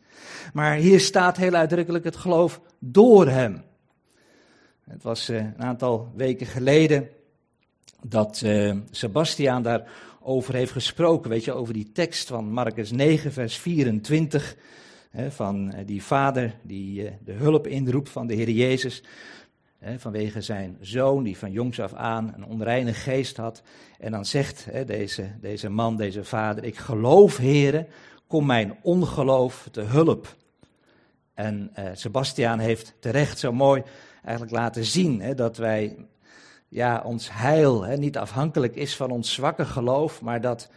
Maar 0.53 0.77
hier 0.77 1.01
staat 1.01 1.37
heel 1.37 1.55
uitdrukkelijk 1.55 2.05
het 2.05 2.17
geloof 2.17 2.61
door 2.79 3.29
hem. 3.29 3.63
Het 4.85 5.03
was 5.03 5.31
uh, 5.31 5.37
een 5.37 5.63
aantal 5.63 6.13
weken 6.15 6.47
geleden 6.47 7.09
dat 8.03 8.41
uh, 8.45 8.77
Sebastiaan 8.91 9.63
daarover 9.63 10.55
heeft 10.55 10.73
gesproken, 10.73 11.31
weet 11.31 11.45
je, 11.45 11.53
over 11.53 11.75
die 11.75 11.93
tekst 11.93 12.29
van 12.29 12.53
Marcus 12.53 12.91
9, 12.91 13.33
vers 13.33 13.57
24, 13.57 14.45
hè, 14.53 14.59
van 15.29 15.73
uh, 15.75 15.81
die 15.87 16.03
vader 16.03 16.55
die 16.63 17.11
de 17.25 17.33
hulp 17.33 17.67
inroept 17.67 18.09
van 18.09 18.27
de 18.27 18.35
Heer 18.35 18.51
Jezus, 18.51 19.03
vanwege 19.97 20.41
zijn 20.41 20.77
zoon 20.81 21.23
die 21.23 21.39
van 21.39 21.53
jongs 21.53 21.81
af 21.81 21.95
aan 21.95 22.33
een 22.37 22.45
onreine 22.45 22.95
geest 22.95 23.37
had. 23.37 23.63
En 23.99 24.11
dan 24.11 24.25
zegt 24.25 24.69
deze, 24.87 25.31
deze 25.41 25.69
man, 25.69 25.97
deze 25.97 26.25
vader, 26.25 26.65
ik 26.65 26.77
geloof, 26.77 27.37
heren, 27.37 27.87
kom 28.27 28.47
mijn 28.47 28.77
ongeloof 28.83 29.69
te 29.71 29.81
hulp. 29.81 30.37
En 31.35 31.73
Sebastiaan 31.93 32.59
heeft 32.59 32.95
terecht 32.99 33.39
zo 33.39 33.53
mooi 33.53 33.83
eigenlijk 34.23 34.57
laten 34.57 34.85
zien 34.85 35.37
dat 35.37 35.57
wij, 35.57 35.97
ja, 36.69 37.03
ons 37.05 37.29
heil 37.33 37.97
niet 37.97 38.19
afhankelijk 38.19 38.77
is 38.77 38.97
van 38.97 39.11
ons 39.11 39.33
zwakke 39.33 39.65
geloof, 39.65 40.21
maar 40.23 40.41
dat, 40.41 40.71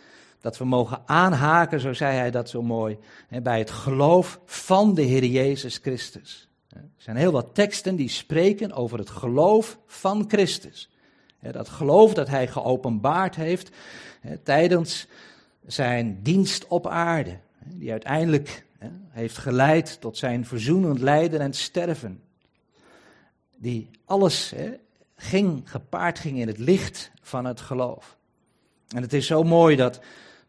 dat 0.43 0.57
we 0.57 0.65
mogen 0.65 1.01
aanhaken, 1.05 1.79
zo 1.79 1.93
zei 1.93 2.17
hij 2.17 2.31
dat 2.31 2.49
zo 2.49 2.61
mooi, 2.61 2.97
bij 3.43 3.59
het 3.59 3.71
geloof 3.71 4.39
van 4.45 4.95
de 4.95 5.01
Heer 5.01 5.25
Jezus 5.25 5.77
Christus. 5.77 6.47
Er 6.69 6.81
zijn 6.97 7.15
heel 7.15 7.31
wat 7.31 7.55
teksten 7.55 7.95
die 7.95 8.09
spreken 8.09 8.71
over 8.71 8.97
het 8.97 9.09
geloof 9.09 9.77
van 9.85 10.25
Christus. 10.27 10.89
Dat 11.51 11.69
geloof 11.69 12.13
dat 12.13 12.27
hij 12.27 12.47
geopenbaard 12.47 13.35
heeft 13.35 13.69
tijdens 14.43 15.07
zijn 15.65 16.19
dienst 16.21 16.67
op 16.67 16.87
aarde, 16.87 17.37
die 17.65 17.91
uiteindelijk 17.91 18.65
heeft 19.09 19.37
geleid 19.37 20.01
tot 20.01 20.17
zijn 20.17 20.45
verzoenend 20.45 20.99
lijden 20.99 21.39
en 21.39 21.53
sterven 21.53 22.21
die 23.57 23.89
alles 24.05 24.53
ging, 25.15 25.61
gepaard 25.69 26.19
ging 26.19 26.39
in 26.39 26.47
het 26.47 26.57
licht 26.57 27.11
van 27.21 27.45
het 27.45 27.61
geloof. 27.61 28.17
En 28.87 29.01
het 29.01 29.13
is 29.13 29.27
zo 29.27 29.43
mooi 29.43 29.75
dat, 29.75 29.99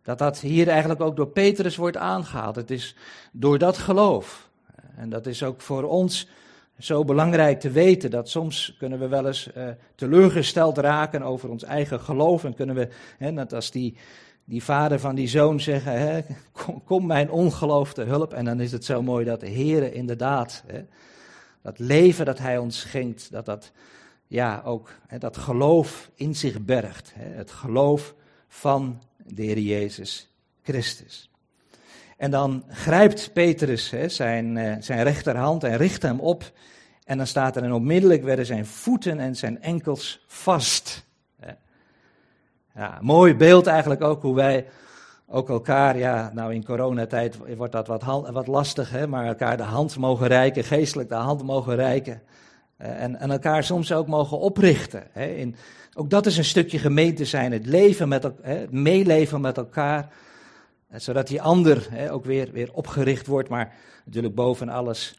dat 0.04 0.18
dat 0.18 0.40
hier 0.40 0.68
eigenlijk 0.68 1.00
ook 1.00 1.16
door 1.16 1.28
Petrus 1.28 1.76
wordt 1.76 1.96
aangehaald. 1.96 2.56
Het 2.56 2.70
is 2.70 2.96
door 3.32 3.58
dat 3.58 3.78
geloof. 3.78 4.50
En 4.96 5.10
dat 5.10 5.26
is 5.26 5.42
ook 5.42 5.60
voor 5.60 5.82
ons 5.82 6.28
zo 6.78 7.04
belangrijk 7.04 7.60
te 7.60 7.70
weten 7.70 8.10
dat 8.10 8.28
soms 8.28 8.74
kunnen 8.78 8.98
we 8.98 9.08
wel 9.08 9.26
eens 9.26 9.50
uh, 9.56 9.68
teleurgesteld 9.94 10.78
raken 10.78 11.22
over 11.22 11.50
ons 11.50 11.62
eigen 11.62 12.00
geloof. 12.00 12.44
En 12.44 12.54
kunnen 12.54 12.74
we, 12.74 12.88
hè, 13.18 13.30
net 13.30 13.52
als 13.52 13.70
die, 13.70 13.96
die 14.44 14.62
vader 14.62 15.00
van 15.00 15.14
die 15.14 15.28
zoon 15.28 15.60
zeggen, 15.60 15.98
hè, 15.98 16.20
kom, 16.52 16.84
kom, 16.84 17.06
mijn 17.06 17.30
ongeloof 17.30 17.94
te 17.94 18.02
hulp. 18.02 18.32
En 18.32 18.44
dan 18.44 18.60
is 18.60 18.72
het 18.72 18.84
zo 18.84 19.02
mooi 19.02 19.24
dat 19.24 19.40
de 19.40 19.48
Heer 19.48 19.92
inderdaad 19.92 20.64
hè, 20.66 20.80
dat 21.62 21.78
leven 21.78 22.24
dat 22.24 22.38
hij 22.38 22.58
ons 22.58 22.80
schenkt, 22.80 23.32
dat 23.32 23.44
dat 23.44 23.72
ja, 24.26 24.62
ook 24.64 24.90
hè, 25.06 25.18
dat 25.18 25.36
geloof 25.36 26.10
in 26.14 26.34
zich 26.34 26.60
bergt. 26.60 27.12
Hè, 27.14 27.36
het 27.36 27.50
geloof 27.50 28.14
van 28.48 29.02
de 29.26 29.42
Heer 29.42 29.58
Jezus 29.58 30.28
Christus. 30.62 31.30
En 32.16 32.30
dan 32.30 32.64
grijpt 32.68 33.32
Petrus 33.32 33.90
hè, 33.90 34.08
zijn, 34.08 34.56
uh, 34.56 34.74
zijn 34.80 35.02
rechterhand 35.02 35.64
en 35.64 35.76
richt 35.76 36.02
hem 36.02 36.20
op. 36.20 36.52
En 37.04 37.16
dan 37.16 37.26
staat 37.26 37.56
er, 37.56 37.62
en 37.62 37.72
onmiddellijk 37.72 38.22
werden 38.22 38.46
zijn 38.46 38.66
voeten 38.66 39.18
en 39.18 39.36
zijn 39.36 39.62
enkels 39.62 40.24
vast. 40.26 41.04
Ja, 42.74 42.98
mooi 43.00 43.34
beeld 43.34 43.66
eigenlijk 43.66 44.02
ook 44.02 44.22
hoe 44.22 44.34
wij 44.34 44.66
ook 45.26 45.48
elkaar, 45.48 45.98
ja, 45.98 46.30
nou 46.32 46.54
in 46.54 46.64
coronatijd 46.64 47.36
wordt 47.56 47.72
dat 47.72 47.86
wat, 47.86 48.02
wat 48.30 48.46
lastig, 48.46 48.90
hè, 48.90 49.06
maar 49.06 49.26
elkaar 49.26 49.56
de 49.56 49.62
hand 49.62 49.96
mogen 49.96 50.26
reiken, 50.26 50.64
geestelijk 50.64 51.08
de 51.08 51.14
hand 51.14 51.42
mogen 51.42 51.74
reiken. 51.76 52.22
Uh, 52.78 53.02
en, 53.02 53.16
en, 53.16 53.30
elkaar 53.30 53.64
soms 53.64 53.92
ook 53.92 54.06
mogen 54.06 54.38
oprichten. 54.38 55.02
Hè, 55.12 55.26
in, 55.26 55.56
ook 55.94 56.10
dat 56.10 56.26
is 56.26 56.36
een 56.36 56.44
stukje 56.44 56.78
gemeente 56.78 57.24
zijn, 57.24 57.52
het 57.52 57.66
leven 57.66 58.08
met 58.08 58.22
het 58.22 58.70
meeleven 58.70 59.40
met 59.40 59.56
elkaar, 59.56 60.12
uh, 60.92 60.98
zodat 60.98 61.26
die 61.26 61.42
ander 61.42 61.88
ook 62.10 62.24
weer, 62.24 62.52
weer 62.52 62.72
opgericht 62.72 63.26
wordt. 63.26 63.48
Maar 63.48 63.74
natuurlijk 64.04 64.34
boven 64.34 64.68
alles 64.68 65.18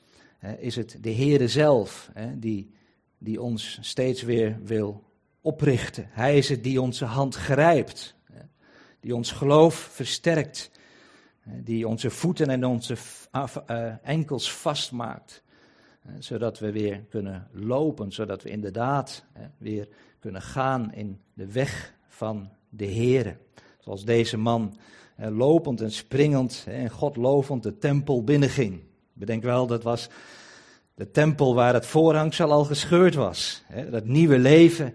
is 0.60 0.76
het 0.76 0.98
de 1.02 1.14
Heere 1.14 1.48
zelf 1.48 2.10
die, 2.34 2.72
die 3.18 3.42
ons 3.42 3.78
steeds 3.82 4.22
weer 4.22 4.58
wil 4.64 5.04
oprichten. 5.42 6.08
Hij 6.10 6.38
is 6.38 6.50
het 6.50 6.64
die 6.64 6.82
onze 6.82 7.06
hand 7.06 7.36
grijpt 7.36 8.16
die 9.06 9.16
ons 9.16 9.32
geloof 9.32 9.76
versterkt, 9.76 10.72
die 11.44 11.88
onze 11.88 12.10
voeten 12.10 12.50
en 12.50 12.66
onze 12.66 12.96
eh, 13.66 13.94
enkels 14.04 14.52
vastmaakt, 14.54 15.44
zodat 16.20 16.60
we 16.60 16.72
weer 16.72 17.04
kunnen 17.10 17.48
lopen, 17.52 18.12
zodat 18.12 18.44
we 18.44 18.50
inderdaad 18.50 19.26
weer 19.58 19.88
kunnen 20.26 20.44
gaan 20.44 20.94
in 20.94 21.20
de 21.34 21.52
weg 21.52 21.94
van 22.08 22.50
de 22.70 22.86
Heer. 22.86 23.38
Zoals 23.80 24.06
deze 24.06 24.38
man 24.38 24.78
lopend 25.18 25.82
en 25.82 25.92
springend 25.92 26.66
en 26.68 26.90
God 26.90 27.16
lovend 27.16 27.64
de 27.64 27.78
tempel 27.78 28.24
binnenging. 28.24 28.84
Bedenk 29.14 29.44
wel, 29.44 29.68
dat 29.68 29.84
was 29.84 30.10
de 30.96 31.12
tempel 31.12 31.56
waar 31.56 31.74
het 31.74 31.86
voorhangsel 31.86 32.52
al 32.52 32.64
gescheurd 32.64 33.16
was. 33.16 33.64
Dat 33.90 34.06
nieuwe 34.06 34.38
leven, 34.38 34.94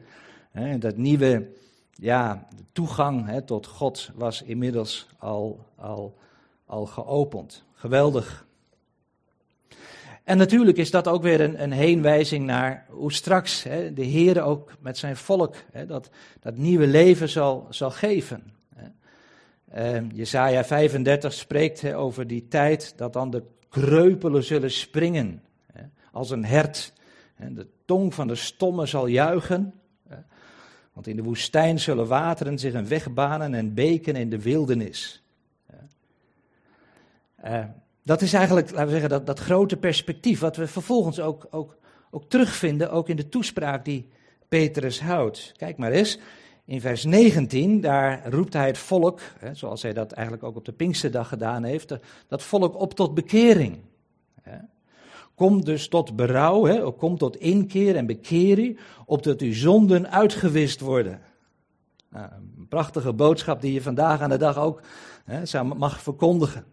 dat 0.78 0.96
nieuwe 0.96 1.50
ja, 1.92 2.46
de 2.56 2.64
toegang 2.72 3.42
tot 3.44 3.66
God 3.66 4.10
was 4.14 4.42
inmiddels 4.42 5.08
al, 5.18 5.66
al, 5.76 6.18
al 6.66 6.86
geopend. 6.86 7.64
Geweldig. 7.74 8.46
En 10.24 10.38
natuurlijk 10.38 10.78
is 10.78 10.90
dat 10.90 11.08
ook 11.08 11.22
weer 11.22 11.40
een, 11.40 11.62
een 11.62 11.72
heenwijzing 11.72 12.46
naar 12.46 12.86
hoe 13.00 13.12
straks 13.12 13.62
hè, 13.62 13.92
de 13.92 14.04
Heer 14.04 14.42
ook 14.42 14.72
met 14.80 14.98
zijn 14.98 15.16
volk 15.16 15.56
hè, 15.72 15.86
dat, 15.86 16.10
dat 16.40 16.56
nieuwe 16.56 16.86
leven 16.86 17.28
zal, 17.28 17.66
zal 17.70 17.90
geven. 17.90 18.42
Uh, 19.74 20.10
Jesaja 20.10 20.64
35 20.64 21.32
spreekt 21.32 21.80
hè, 21.80 21.96
over 21.96 22.26
die 22.26 22.48
tijd 22.48 22.92
dat 22.96 23.12
dan 23.12 23.30
de 23.30 23.42
kreupelen 23.68 24.44
zullen 24.44 24.70
springen 24.70 25.42
hè, 25.72 25.82
als 26.12 26.30
een 26.30 26.44
hert. 26.44 26.92
En 27.36 27.54
de 27.54 27.66
tong 27.84 28.14
van 28.14 28.28
de 28.28 28.34
stomme 28.34 28.86
zal 28.86 29.06
juichen. 29.06 29.74
Want 30.92 31.06
in 31.06 31.16
de 31.16 31.22
woestijn 31.22 31.80
zullen 31.80 32.06
wateren 32.06 32.58
zich 32.58 32.74
een 32.74 32.88
weg 32.88 33.12
banen 33.12 33.54
en 33.54 33.74
beken 33.74 34.16
in 34.16 34.30
de 34.30 34.40
wildernis. 34.40 35.22
Uh, 37.44 37.64
dat 38.02 38.22
is 38.22 38.32
eigenlijk, 38.32 38.70
laten 38.70 38.84
we 38.84 38.90
zeggen, 38.90 39.08
dat, 39.08 39.26
dat 39.26 39.38
grote 39.38 39.76
perspectief, 39.76 40.40
wat 40.40 40.56
we 40.56 40.66
vervolgens 40.66 41.20
ook, 41.20 41.46
ook, 41.50 41.76
ook 42.10 42.24
terugvinden, 42.28 42.90
ook 42.90 43.08
in 43.08 43.16
de 43.16 43.28
toespraak 43.28 43.84
die 43.84 44.08
Petrus 44.48 45.00
houdt. 45.00 45.52
Kijk 45.56 45.76
maar 45.76 45.92
eens, 45.92 46.18
in 46.64 46.80
vers 46.80 47.04
19, 47.04 47.80
daar 47.80 48.28
roept 48.28 48.52
hij 48.52 48.66
het 48.66 48.78
volk, 48.78 49.20
hè, 49.38 49.54
zoals 49.54 49.82
hij 49.82 49.92
dat 49.92 50.12
eigenlijk 50.12 50.46
ook 50.46 50.56
op 50.56 50.64
de 50.64 50.72
Pinksterdag 50.72 51.28
gedaan 51.28 51.64
heeft, 51.64 51.94
dat 52.28 52.42
volk 52.42 52.80
op 52.80 52.94
tot 52.94 53.14
bekering. 53.14 53.78
Hè. 54.42 54.58
Kom 55.34 55.64
dus 55.64 55.88
tot 55.88 56.16
berouw, 56.16 56.64
hè, 56.64 56.92
kom 56.92 57.18
tot 57.18 57.36
inkeer 57.36 57.96
en 57.96 58.06
bekeer 58.06 58.58
u, 58.58 58.76
opdat 59.06 59.40
uw 59.40 59.52
zonden 59.52 60.10
uitgewist 60.10 60.80
worden. 60.80 61.20
Nou, 62.08 62.28
een 62.32 62.66
prachtige 62.68 63.12
boodschap 63.12 63.60
die 63.60 63.72
je 63.72 63.82
vandaag 63.82 64.20
aan 64.20 64.30
de 64.30 64.36
dag 64.36 64.58
ook 64.58 64.82
hè, 65.24 65.64
mag 65.64 66.02
verkondigen 66.02 66.64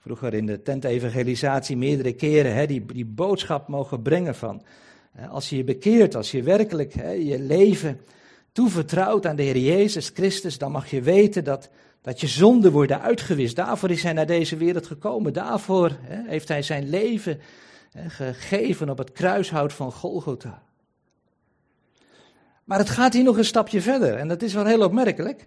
vroeger 0.00 0.34
in 0.34 0.46
de 0.46 0.62
tentevangelisatie 0.62 1.76
meerdere 1.76 2.12
keren 2.12 2.54
hè, 2.54 2.66
die, 2.66 2.84
die 2.86 3.04
boodschap 3.04 3.68
mogen 3.68 4.02
brengen 4.02 4.34
van. 4.34 4.62
Als 5.30 5.50
je 5.50 5.56
je 5.56 5.64
bekeert, 5.64 6.14
als 6.14 6.30
je 6.30 6.42
werkelijk 6.42 6.92
hè, 6.92 7.10
je 7.10 7.38
leven 7.38 8.00
toevertrouwt 8.52 9.26
aan 9.26 9.36
de 9.36 9.42
Heer 9.42 9.58
Jezus 9.58 10.10
Christus, 10.14 10.58
dan 10.58 10.72
mag 10.72 10.90
je 10.90 11.02
weten 11.02 11.44
dat, 11.44 11.68
dat 12.02 12.20
je 12.20 12.26
zonden 12.26 12.72
worden 12.72 13.00
uitgewist. 13.00 13.56
Daarvoor 13.56 13.90
is 13.90 14.02
hij 14.02 14.12
naar 14.12 14.26
deze 14.26 14.56
wereld 14.56 14.86
gekomen. 14.86 15.32
Daarvoor 15.32 15.96
hè, 16.00 16.22
heeft 16.26 16.48
hij 16.48 16.62
zijn 16.62 16.88
leven 16.88 17.40
gegeven 18.06 18.90
op 18.90 18.98
het 18.98 19.12
kruishout 19.12 19.72
van 19.72 19.92
Golgotha. 19.92 20.62
Maar 22.64 22.78
het 22.78 22.90
gaat 22.90 23.12
hier 23.12 23.24
nog 23.24 23.36
een 23.36 23.44
stapje 23.44 23.80
verder 23.80 24.14
en 24.14 24.28
dat 24.28 24.42
is 24.42 24.54
wel 24.54 24.66
heel 24.66 24.84
opmerkelijk. 24.84 25.46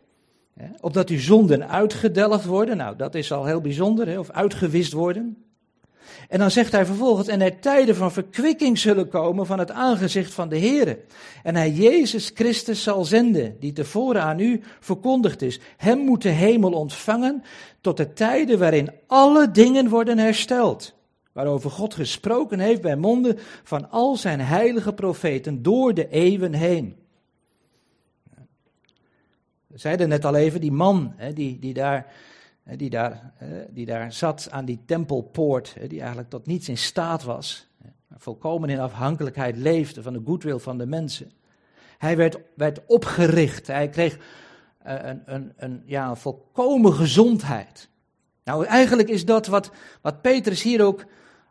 Opdat 0.80 1.10
uw 1.10 1.20
zonden 1.20 1.70
uitgedelgd 1.70 2.46
worden. 2.46 2.78
Nou, 2.78 2.96
dat 2.96 3.16
is 3.16 3.32
al 3.32 3.46
heel 3.46 3.62
bijzonder, 3.62 4.20
of 4.20 4.30
uitgewist 4.30 4.94
worden. 4.94 5.38
En 6.30 6.40
dan 6.40 6.52
zegt 6.52 6.72
hij 6.72 6.86
vervolgens, 6.86 7.28
en 7.28 7.42
er 7.42 7.60
tijden 7.60 7.96
van 7.96 8.12
verkwikking 8.12 8.78
zullen 8.78 9.08
komen 9.08 9.46
van 9.46 9.60
het 9.60 9.72
aangezicht 9.72 10.34
van 10.34 10.50
de 10.50 10.56
Heer. 10.56 10.98
En 11.44 11.56
hij 11.56 11.72
Jezus 11.72 12.32
Christus 12.34 12.84
zal 12.84 13.06
zenden, 13.06 13.56
die 13.60 13.74
tevoren 13.74 14.22
aan 14.22 14.40
u 14.40 14.62
verkondigd 14.80 15.42
is. 15.42 15.60
Hem 15.78 16.00
moet 16.00 16.22
de 16.22 16.30
hemel 16.30 16.72
ontvangen 16.72 17.44
tot 17.82 17.98
de 17.98 18.14
tijden 18.14 18.60
waarin 18.60 18.92
alle 19.08 19.52
dingen 19.52 19.90
worden 19.90 20.18
hersteld. 20.18 20.94
Waarover 21.32 21.72
God 21.72 21.94
gesproken 21.94 22.60
heeft 22.60 22.82
bij 22.82 22.96
monden 22.96 23.38
van 23.64 23.90
al 23.90 24.16
zijn 24.16 24.40
heilige 24.40 24.94
profeten 24.94 25.62
door 25.62 25.94
de 25.94 26.10
eeuwen 26.10 26.54
heen. 26.54 27.03
Zeiden 29.74 30.10
net 30.10 30.26
al 30.26 30.36
even, 30.36 30.62
die 30.62 30.72
man 30.72 31.14
hè, 31.16 31.34
die, 31.34 31.60
die, 31.60 31.74
daar, 31.74 32.14
die, 32.64 32.90
daar, 32.90 33.34
die 33.70 33.86
daar 33.86 34.14
zat 34.14 34.48
aan 34.52 34.66
die 34.66 34.80
tempelpoort, 34.86 35.76
die 35.88 36.00
eigenlijk 36.00 36.30
tot 36.30 36.46
niets 36.46 36.70
in 36.70 36.78
staat 36.78 37.24
was, 37.24 37.68
volkomen 38.18 38.70
in 38.70 38.80
afhankelijkheid 38.80 39.58
leefde 39.58 40.02
van 40.02 40.14
de 40.14 40.22
goodwill 40.26 40.58
van 40.58 40.78
de 40.78 40.86
mensen. 40.86 41.32
Hij 41.98 42.18
werd, 42.18 42.38
werd 42.56 42.86
opgericht, 42.86 43.68
hij 43.68 43.90
kreeg 43.90 44.18
eh, 44.78 44.96
een, 45.02 45.22
een, 45.26 45.54
een, 45.58 45.84
ja, 45.86 46.10
een 46.10 46.18
volkomen 46.18 46.94
gezondheid. 46.94 47.90
Nou, 48.44 48.66
eigenlijk 48.66 49.10
is 49.10 49.26
dat 49.26 49.48
wat, 49.48 49.72
wat 50.02 50.22
Petrus 50.22 50.62
hier 50.62 50.84
ook, 50.84 51.06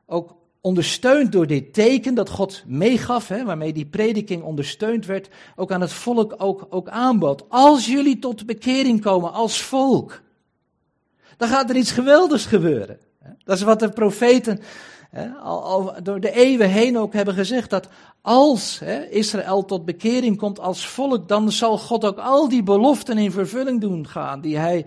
ook 0.06 0.36
ondersteund 0.62 1.32
door 1.32 1.46
dit 1.46 1.74
teken 1.74 2.14
dat 2.14 2.28
God 2.28 2.62
meegaf, 2.66 3.28
hè, 3.28 3.44
waarmee 3.44 3.72
die 3.72 3.86
prediking 3.86 4.42
ondersteund 4.42 5.06
werd, 5.06 5.28
ook 5.56 5.72
aan 5.72 5.80
het 5.80 5.92
volk 5.92 6.34
ook, 6.36 6.66
ook 6.70 6.88
aanbood. 6.88 7.44
Als 7.48 7.86
jullie 7.86 8.18
tot 8.18 8.46
bekering 8.46 9.00
komen 9.00 9.32
als 9.32 9.62
volk, 9.62 10.20
dan 11.36 11.48
gaat 11.48 11.70
er 11.70 11.76
iets 11.76 11.90
geweldigs 11.90 12.46
gebeuren. 12.46 12.98
Dat 13.44 13.56
is 13.56 13.62
wat 13.62 13.80
de 13.80 13.88
profeten 13.88 14.60
hè, 15.10 15.28
al, 15.30 15.64
al, 15.64 16.02
door 16.02 16.20
de 16.20 16.32
eeuwen 16.32 16.70
heen 16.70 16.98
ook 16.98 17.12
hebben 17.12 17.34
gezegd, 17.34 17.70
dat 17.70 17.88
als 18.20 18.78
hè, 18.78 19.08
Israël 19.08 19.64
tot 19.64 19.84
bekering 19.84 20.36
komt 20.36 20.60
als 20.60 20.86
volk, 20.86 21.28
dan 21.28 21.52
zal 21.52 21.78
God 21.78 22.04
ook 22.04 22.18
al 22.18 22.48
die 22.48 22.62
beloften 22.62 23.18
in 23.18 23.32
vervulling 23.32 23.80
doen 23.80 24.08
gaan, 24.08 24.40
die 24.40 24.58
hij 24.58 24.86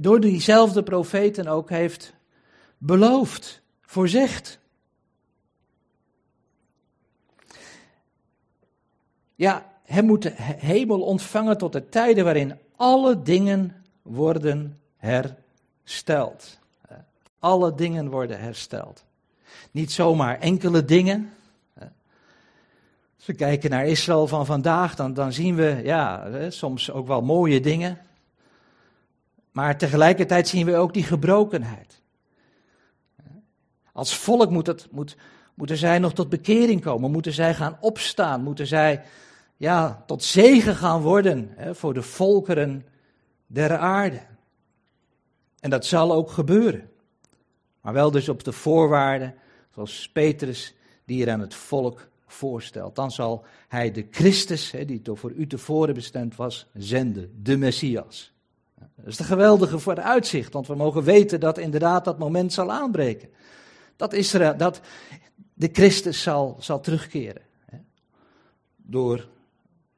door 0.00 0.20
diezelfde 0.20 0.82
profeten 0.82 1.46
ook 1.46 1.70
heeft 1.70 2.12
beloofd, 2.78 3.62
voorzegd. 3.82 4.60
Ja, 9.42 9.66
hij 9.84 10.02
moet 10.02 10.22
de 10.22 10.32
hemel 10.56 11.00
ontvangen 11.00 11.58
tot 11.58 11.72
de 11.72 11.88
tijden 11.88 12.24
waarin 12.24 12.58
alle 12.76 13.22
dingen 13.22 13.84
worden 14.02 14.80
hersteld. 14.96 16.58
Alle 17.38 17.74
dingen 17.74 18.10
worden 18.10 18.40
hersteld. 18.40 19.04
Niet 19.70 19.92
zomaar 19.92 20.38
enkele 20.40 20.84
dingen. 20.84 21.32
Als 23.16 23.26
we 23.26 23.34
kijken 23.34 23.70
naar 23.70 23.86
Israël 23.86 24.26
van 24.26 24.46
vandaag, 24.46 24.94
dan, 24.94 25.14
dan 25.14 25.32
zien 25.32 25.54
we 25.54 25.80
ja, 25.84 26.28
soms 26.50 26.90
ook 26.90 27.06
wel 27.06 27.22
mooie 27.22 27.60
dingen. 27.60 27.98
Maar 29.52 29.78
tegelijkertijd 29.78 30.48
zien 30.48 30.66
we 30.66 30.76
ook 30.76 30.94
die 30.94 31.04
gebrokenheid. 31.04 32.00
Als 33.92 34.16
volk 34.16 34.50
moet 34.50 34.66
het, 34.66 34.88
moet, 34.90 35.16
moeten 35.54 35.76
zij 35.76 35.98
nog 35.98 36.12
tot 36.12 36.28
bekering 36.28 36.80
komen, 36.80 37.10
moeten 37.10 37.32
zij 37.32 37.54
gaan 37.54 37.76
opstaan, 37.80 38.42
moeten 38.42 38.66
zij 38.66 39.04
ja, 39.62 40.02
tot 40.06 40.22
zegen 40.22 40.76
gaan 40.76 41.00
worden 41.00 41.50
hè, 41.54 41.74
voor 41.74 41.94
de 41.94 42.02
volkeren 42.02 42.86
der 43.46 43.76
aarde. 43.76 44.20
En 45.60 45.70
dat 45.70 45.86
zal 45.86 46.12
ook 46.12 46.30
gebeuren. 46.30 46.90
Maar 47.80 47.92
wel 47.92 48.10
dus 48.10 48.28
op 48.28 48.44
de 48.44 48.52
voorwaarden, 48.52 49.34
zoals 49.70 50.10
Petrus 50.12 50.74
die 51.04 51.26
er 51.26 51.32
aan 51.32 51.40
het 51.40 51.54
volk 51.54 52.08
voorstelt. 52.26 52.94
Dan 52.94 53.10
zal 53.10 53.44
hij 53.68 53.90
de 53.90 54.06
Christus, 54.10 54.70
hè, 54.70 54.84
die 54.84 55.02
toch 55.02 55.18
voor 55.18 55.32
u 55.32 55.46
tevoren 55.46 55.94
bestemd 55.94 56.36
was, 56.36 56.66
zenden, 56.74 57.42
de 57.42 57.56
Messias. 57.56 58.32
Dat 58.74 59.06
is 59.06 59.16
de 59.16 59.24
geweldige 59.24 59.78
vooruitzicht, 59.78 60.52
want 60.52 60.66
we 60.66 60.74
mogen 60.74 61.02
weten 61.02 61.40
dat 61.40 61.58
inderdaad 61.58 62.04
dat 62.04 62.18
moment 62.18 62.52
zal 62.52 62.72
aanbreken. 62.72 63.28
Dat, 63.96 64.12
Israël, 64.12 64.56
dat 64.56 64.80
de 65.54 65.68
Christus 65.72 66.22
zal, 66.22 66.56
zal 66.60 66.80
terugkeren. 66.80 67.42
Hè, 67.64 67.78
door 68.76 69.30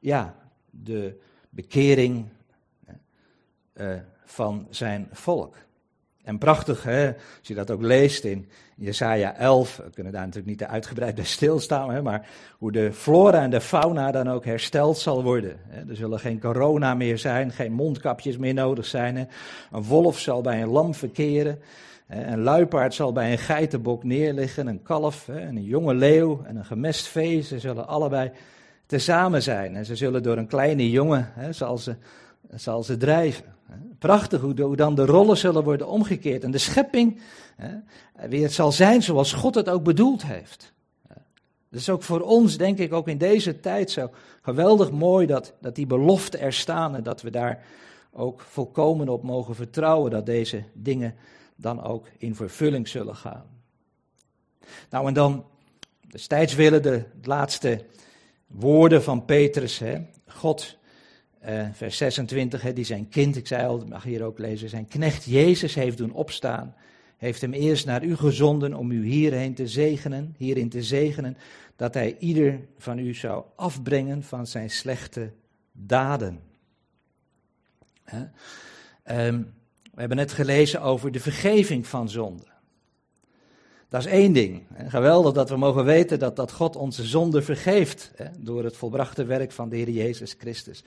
ja, 0.05 0.35
de 0.71 1.21
bekering 1.51 2.25
uh, 3.75 3.95
van 4.25 4.67
zijn 4.71 5.09
volk. 5.13 5.57
En 6.23 6.39
prachtig, 6.39 6.83
hè, 6.83 7.07
als 7.07 7.49
je 7.49 7.55
dat 7.55 7.71
ook 7.71 7.83
leest 7.83 8.25
in 8.25 8.49
Jesaja 8.77 9.37
11, 9.37 9.77
we 9.77 9.91
kunnen 9.91 10.13
daar 10.13 10.21
natuurlijk 10.21 10.49
niet 10.49 10.59
te 10.59 10.67
uitgebreid 10.67 11.15
bij 11.15 11.25
stilstaan, 11.25 11.91
hè, 11.91 12.03
maar 12.03 12.29
hoe 12.59 12.73
de 12.73 12.93
flora 12.93 13.43
en 13.43 13.51
de 13.51 13.61
fauna 13.61 14.11
dan 14.11 14.29
ook 14.29 14.45
hersteld 14.45 14.99
zal 14.99 15.23
worden. 15.23 15.57
Hè. 15.69 15.89
Er 15.89 15.97
zullen 15.97 16.21
geen 16.21 16.41
corona 16.41 16.95
meer 16.95 17.19
zijn, 17.19 17.51
geen 17.51 17.73
mondkapjes 17.73 18.37
meer 18.37 18.55
nodig 18.55 18.87
zijn. 18.87 19.17
Een 19.17 19.83
wolf 19.83 20.19
zal 20.19 20.41
bij 20.41 20.63
een 20.63 20.69
lam 20.69 20.95
verkeren, 20.95 21.59
hè. 22.07 22.25
een 22.33 22.43
luipaard 22.43 22.95
zal 22.95 23.13
bij 23.13 23.33
een 23.33 23.39
geitenbok 23.39 24.05
neerliggen, 24.05 24.67
een 24.67 24.83
kalf 24.83 25.27
hè, 25.27 25.39
en 25.39 25.57
een 25.57 25.65
jonge 25.65 25.95
leeuw 25.95 26.43
en 26.45 26.57
een 26.57 26.65
gemest 26.65 27.07
vee, 27.07 27.41
ze 27.41 27.59
zullen 27.59 27.87
allebei 27.87 28.33
tezamen 28.87 29.43
zijn. 29.43 29.77
En 29.77 29.85
ze 29.85 29.97
zullen 29.97 30.23
door 30.23 30.37
een 30.37 30.47
kleine 30.47 30.91
jongen, 30.91 31.31
hè, 31.35 31.53
zal, 31.53 31.79
ze, 31.79 31.97
zal 32.55 32.83
ze 32.83 32.97
drijven. 32.97 33.45
Prachtig 33.99 34.41
hoe, 34.41 34.63
hoe, 34.63 34.77
dan 34.77 34.95
de 34.95 35.05
rollen 35.07 35.37
zullen 35.37 35.65
worden 35.65 35.89
omgekeerd. 35.89 36.45
En 36.45 36.51
de 36.51 36.59
schepping 36.59 37.21
hè, 37.57 37.79
weer 38.29 38.51
zal 38.51 38.73
zijn 38.73 39.03
zoals 39.03 39.33
God 39.33 39.55
het 39.55 39.69
ook 39.69 39.83
bedoeld 39.83 40.25
heeft. 40.27 40.73
Het 41.75 41.83
is 41.83 41.91
ook 41.91 42.03
voor 42.03 42.21
ons, 42.21 42.57
denk 42.57 42.79
ik, 42.79 42.93
ook 42.93 43.09
in 43.09 43.19
deze 43.19 43.61
tijd 43.61 43.91
zo 43.91 44.11
geweldig 44.43 44.91
mooi 44.91 45.27
dat, 45.27 45.53
dat 45.61 45.75
die 45.75 45.87
beloften 45.87 46.41
er 46.41 46.53
staan 46.53 46.97
en 46.97 47.03
dat 47.03 47.23
we 47.23 47.31
daar 47.31 47.65
ook 48.13 48.41
volkomen 48.41 49.09
op 49.09 49.23
mogen 49.23 49.55
vertrouwen 49.55 50.11
dat 50.11 50.27
deze 50.27 50.63
dingen 50.73 51.15
dan 51.57 51.83
ook 51.83 52.07
in 52.19 52.35
vervulling 52.35 52.89
zullen 52.89 53.17
gaan. 53.17 53.45
Nou, 54.91 55.07
en 55.07 55.15
dan 55.15 55.45
destijds 56.09 56.55
willen 56.55 56.83
de 56.83 57.05
laatste 57.23 57.85
woorden 58.47 59.03
van 59.03 59.25
Petrus. 59.25 59.79
Hè. 59.79 59.99
God, 60.27 60.77
eh, 61.39 61.67
vers 61.73 61.97
26, 61.97 62.63
hè, 62.63 62.73
die 62.73 62.85
zijn 62.85 63.09
kind, 63.09 63.37
ik 63.37 63.47
zei 63.47 63.67
al, 63.67 63.79
dat 63.79 63.89
mag 63.89 64.03
hier 64.03 64.23
ook 64.23 64.39
lezen, 64.39 64.69
zijn 64.69 64.89
knecht 64.89 65.25
Jezus 65.25 65.75
heeft 65.75 65.99
doen 65.99 66.13
opstaan. 66.13 66.75
heeft 67.17 67.41
hem 67.41 67.53
eerst 67.53 67.87
naar 67.87 68.05
u 68.05 68.17
gezonden 68.17 68.75
om 68.75 68.91
u 68.91 69.07
hierheen 69.07 69.55
te 69.55 69.69
zegenen, 69.69 70.35
hierin 70.39 70.69
te 70.69 70.83
zegenen, 70.83 71.37
dat 71.77 71.95
hij 71.95 72.17
ieder 72.19 72.61
van 72.79 72.99
u 72.99 73.15
zou 73.15 73.45
afbrengen 73.57 74.23
van 74.23 74.47
zijn 74.47 74.71
slechte 74.71 75.31
daden. 75.73 76.41
Ehm, 79.03 79.43
we 79.95 80.01
hebben 80.01 80.17
net 80.17 80.33
gelezen 80.33 80.81
over 80.81 81.13
de 81.13 81.21
vergeving 81.21 81.87
van 81.87 82.09
zonde. 82.09 82.54
Dat 83.95 84.05
is 84.05 84.11
één 84.11 84.33
ding. 84.33 84.63
Geweldig 84.87 85.33
dat 85.33 85.49
we 85.49 85.57
mogen 85.57 85.85
weten 85.85 86.19
dat, 86.19 86.37
dat 86.37 86.53
God 86.53 86.77
onze 86.77 87.05
zonde 87.05 87.43
vergeeft 87.43 88.13
hè, 88.17 88.27
door 88.39 88.65
het 88.65 88.77
volbrachte 88.77 89.25
werk 89.25 89.53
van 89.53 89.69
de 89.69 89.77
Heer 89.77 89.91
Jezus 89.91 90.35
Christus. 90.39 90.85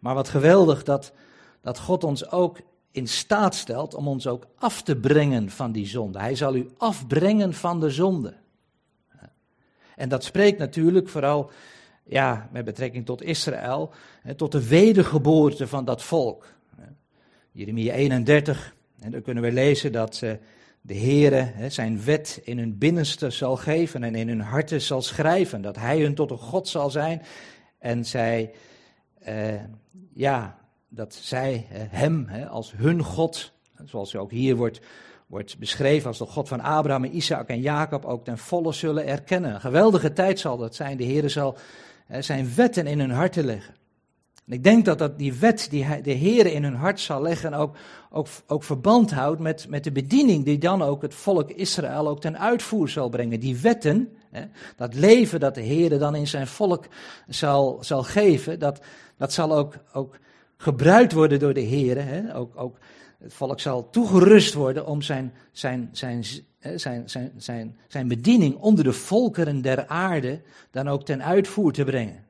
Maar 0.00 0.14
wat 0.14 0.28
geweldig 0.28 0.82
dat, 0.82 1.12
dat 1.60 1.78
God 1.78 2.04
ons 2.04 2.30
ook 2.30 2.60
in 2.90 3.08
staat 3.08 3.54
stelt 3.54 3.94
om 3.94 4.08
ons 4.08 4.26
ook 4.26 4.46
af 4.56 4.82
te 4.82 4.96
brengen 4.96 5.50
van 5.50 5.72
die 5.72 5.86
zonde. 5.86 6.18
Hij 6.18 6.34
zal 6.34 6.54
u 6.54 6.68
afbrengen 6.76 7.54
van 7.54 7.80
de 7.80 7.90
zonde. 7.90 8.34
En 9.96 10.08
dat 10.08 10.24
spreekt 10.24 10.58
natuurlijk 10.58 11.08
vooral 11.08 11.50
ja, 12.04 12.48
met 12.52 12.64
betrekking 12.64 13.06
tot 13.06 13.22
Israël, 13.22 13.90
tot 14.36 14.52
de 14.52 14.68
wedergeboorte 14.68 15.66
van 15.66 15.84
dat 15.84 16.02
volk. 16.02 16.46
Jeremia 17.52 17.92
31, 17.92 18.74
en 19.00 19.10
dan 19.10 19.22
kunnen 19.22 19.42
we 19.42 19.52
lezen 19.52 19.92
dat 19.92 20.22
de 20.80 20.96
Heere 20.96 21.52
zijn 21.68 22.04
wet 22.04 22.40
in 22.44 22.58
hun 22.58 22.78
binnenste 22.78 23.30
zal 23.30 23.56
geven 23.56 24.02
en 24.02 24.14
in 24.14 24.28
hun 24.28 24.40
harten 24.40 24.80
zal 24.80 25.02
schrijven. 25.02 25.62
Dat 25.62 25.76
hij 25.76 26.00
hun 26.00 26.14
tot 26.14 26.30
een 26.30 26.38
God 26.38 26.68
zal 26.68 26.90
zijn 26.90 27.22
en 27.78 28.04
zij, 28.04 28.50
eh, 29.18 29.62
ja, 30.14 30.58
dat 30.88 31.14
zij 31.14 31.66
eh, 31.70 31.80
hem 31.88 32.28
als 32.50 32.72
hun 32.76 33.02
God, 33.02 33.52
zoals 33.84 34.16
ook 34.16 34.30
hier 34.30 34.56
wordt, 34.56 34.80
wordt 35.26 35.58
beschreven 35.58 36.08
als 36.08 36.18
de 36.18 36.26
God 36.26 36.48
van 36.48 36.60
Abraham, 36.60 37.04
Isaac 37.04 37.48
en 37.48 37.60
Jacob, 37.60 38.04
ook 38.04 38.24
ten 38.24 38.38
volle 38.38 38.72
zullen 38.72 39.06
erkennen. 39.06 39.54
Een 39.54 39.60
geweldige 39.60 40.12
tijd 40.12 40.38
zal 40.40 40.56
dat 40.56 40.74
zijn. 40.74 40.96
De 40.96 41.04
Heere 41.04 41.28
zal 41.28 41.56
zijn 42.18 42.54
wetten 42.54 42.86
in 42.86 42.98
hun 42.98 43.10
harten 43.10 43.44
leggen. 43.44 43.74
En 44.48 44.54
ik 44.54 44.64
denk 44.64 44.84
dat, 44.84 44.98
dat 44.98 45.18
die 45.18 45.32
wet 45.32 45.66
die 45.70 46.02
de 46.02 46.10
Heer 46.10 46.46
in 46.46 46.62
hun 46.62 46.74
hart 46.74 47.00
zal 47.00 47.22
leggen 47.22 47.54
ook, 47.54 47.76
ook, 48.10 48.26
ook 48.46 48.64
verband 48.64 49.10
houdt 49.10 49.40
met, 49.40 49.66
met 49.68 49.84
de 49.84 49.92
bediening 49.92 50.44
die 50.44 50.58
dan 50.58 50.82
ook 50.82 51.02
het 51.02 51.14
volk 51.14 51.50
Israël 51.50 52.08
ook 52.08 52.20
ten 52.20 52.38
uitvoer 52.38 52.88
zal 52.88 53.08
brengen. 53.08 53.40
Die 53.40 53.56
wetten, 53.56 54.16
hè, 54.30 54.42
dat 54.76 54.94
leven 54.94 55.40
dat 55.40 55.54
de 55.54 55.60
Heer 55.60 55.98
dan 55.98 56.14
in 56.14 56.26
zijn 56.26 56.46
volk 56.46 56.86
zal, 57.26 57.78
zal 57.80 58.02
geven, 58.02 58.58
dat, 58.58 58.80
dat 59.16 59.32
zal 59.32 59.56
ook, 59.56 59.74
ook 59.92 60.18
gebruikt 60.56 61.12
worden 61.12 61.38
door 61.38 61.54
de 61.54 61.60
Heer. 61.60 62.34
Ook, 62.34 62.56
ook 62.56 62.78
het 63.18 63.34
volk 63.34 63.60
zal 63.60 63.90
toegerust 63.90 64.54
worden 64.54 64.86
om 64.86 65.02
zijn, 65.02 65.32
zijn, 65.52 65.88
zijn, 65.92 66.24
zijn, 66.74 67.08
zijn, 67.08 67.32
zijn, 67.36 67.76
zijn 67.88 68.08
bediening 68.08 68.56
onder 68.56 68.84
de 68.84 68.92
volkeren 68.92 69.62
der 69.62 69.86
aarde 69.86 70.40
dan 70.70 70.88
ook 70.88 71.04
ten 71.04 71.24
uitvoer 71.24 71.72
te 71.72 71.84
brengen. 71.84 72.26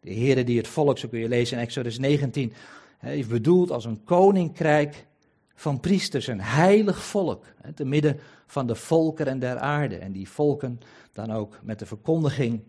De 0.00 0.14
Heere 0.14 0.44
die 0.44 0.56
het 0.56 0.68
volk, 0.68 0.98
zo 0.98 1.08
kun 1.08 1.18
je 1.18 1.28
lezen 1.28 1.56
in 1.56 1.62
Exodus 1.62 1.98
19, 1.98 2.52
heeft 2.98 3.28
bedoeld 3.28 3.70
als 3.70 3.84
een 3.84 4.04
koninkrijk 4.04 5.06
van 5.54 5.80
priesters, 5.80 6.26
een 6.26 6.40
heilig 6.40 7.04
volk, 7.04 7.44
te 7.74 7.84
midden 7.84 8.20
van 8.46 8.66
de 8.66 8.74
volkeren 8.74 9.38
der 9.38 9.58
aarde. 9.58 9.96
En 9.96 10.12
die 10.12 10.28
volken 10.28 10.80
dan 11.12 11.32
ook 11.32 11.58
met 11.62 11.78
de 11.78 11.86
verkondiging, 11.86 12.62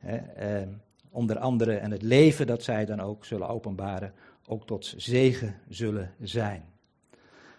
eh, 0.00 0.62
onder 1.10 1.38
andere, 1.38 1.76
en 1.76 1.90
het 1.90 2.02
leven 2.02 2.46
dat 2.46 2.62
zij 2.62 2.84
dan 2.84 3.00
ook 3.00 3.24
zullen 3.24 3.48
openbaren, 3.48 4.12
ook 4.46 4.66
tot 4.66 4.94
zegen 4.96 5.54
zullen 5.68 6.14
zijn. 6.20 6.64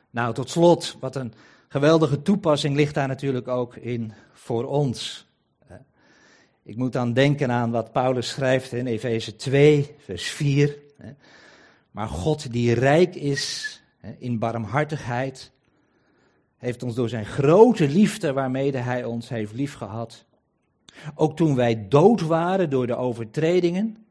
Nou, 0.10 0.34
tot 0.34 0.50
slot, 0.50 0.98
wat 1.00 1.16
een 1.16 1.34
geweldige 1.68 2.22
toepassing 2.22 2.76
ligt 2.76 2.94
daar 2.94 3.08
natuurlijk 3.08 3.48
ook 3.48 3.76
in 3.76 4.14
voor 4.34 4.66
ons. 4.66 5.28
Ik 6.64 6.76
moet 6.76 6.94
dan 6.94 7.14
denken 7.14 7.52
aan 7.52 7.72
wat 7.72 7.92
Paulus 7.92 8.30
schrijft 8.30 8.74
in 8.74 8.88
Efeze 8.88 9.36
2, 9.36 9.96
vers 9.98 10.28
4. 10.28 10.78
Maar 11.92 12.08
God 12.08 12.52
die 12.52 12.74
rijk 12.74 13.16
is 13.16 13.82
in 14.18 14.40
barmhartigheid, 14.40 15.52
heeft 16.58 16.84
ons 16.84 16.96
door 16.96 17.10
zijn 17.10 17.26
grote 17.26 17.88
liefde 17.88 18.34
waarmee 18.34 18.78
hij 18.78 19.04
ons 19.04 19.30
heeft 19.30 19.54
liefgehad, 19.54 20.26
ook 21.16 21.36
toen 21.36 21.56
wij 21.56 21.88
dood 21.88 22.22
waren 22.22 22.70
door 22.70 22.88
de 22.88 22.96
overtredingen, 22.96 24.06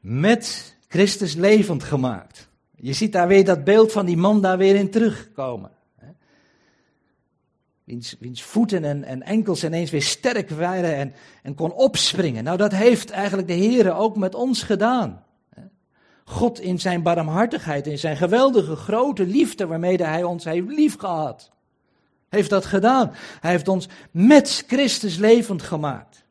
met 0.00 0.76
Christus 0.88 1.34
levend 1.34 1.82
gemaakt. 1.82 2.48
Je 2.74 2.92
ziet 2.92 3.12
daar 3.12 3.28
weer 3.28 3.44
dat 3.44 3.64
beeld 3.64 3.92
van 3.92 4.06
die 4.06 4.16
man 4.16 4.40
daar 4.40 4.58
weer 4.58 4.74
in 4.74 4.90
terugkomen 4.90 5.70
wiens, 8.18 8.42
voeten 8.42 8.84
en, 8.84 9.04
en, 9.04 9.22
enkels 9.22 9.64
ineens 9.64 9.90
weer 9.90 10.02
sterk 10.02 10.50
waren 10.50 10.96
en, 10.96 11.14
en 11.42 11.54
kon 11.54 11.72
opspringen. 11.72 12.44
Nou, 12.44 12.56
dat 12.56 12.72
heeft 12.72 13.10
eigenlijk 13.10 13.48
de 13.48 13.54
Heer 13.54 13.94
ook 13.94 14.16
met 14.16 14.34
ons 14.34 14.62
gedaan. 14.62 15.22
God 16.24 16.60
in 16.60 16.80
zijn 16.80 17.02
barmhartigheid, 17.02 17.86
in 17.86 17.98
zijn 17.98 18.16
geweldige 18.16 18.76
grote 18.76 19.26
liefde 19.26 19.66
waarmee 19.66 19.96
hij 19.96 20.22
ons 20.22 20.44
heeft 20.44 20.68
liefgehad, 20.68 21.50
heeft 22.28 22.50
dat 22.50 22.66
gedaan. 22.66 23.10
Hij 23.40 23.50
heeft 23.50 23.68
ons 23.68 23.88
met 24.10 24.64
Christus 24.66 25.16
levend 25.16 25.62
gemaakt. 25.62 26.26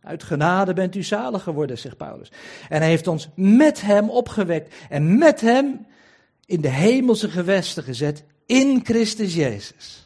Uit 0.00 0.22
genade 0.22 0.72
bent 0.72 0.94
u 0.94 1.02
zalig 1.02 1.42
geworden, 1.42 1.78
zegt 1.78 1.96
Paulus. 1.96 2.32
En 2.68 2.80
hij 2.80 2.88
heeft 2.88 3.06
ons 3.06 3.28
met 3.34 3.80
hem 3.80 4.10
opgewekt 4.10 4.74
en 4.88 5.18
met 5.18 5.40
hem 5.40 5.86
in 6.46 6.60
de 6.60 6.68
hemelse 6.68 7.30
gewesten 7.30 7.82
gezet 7.82 8.24
in 8.46 8.80
Christus 8.84 9.34
Jezus. 9.34 9.99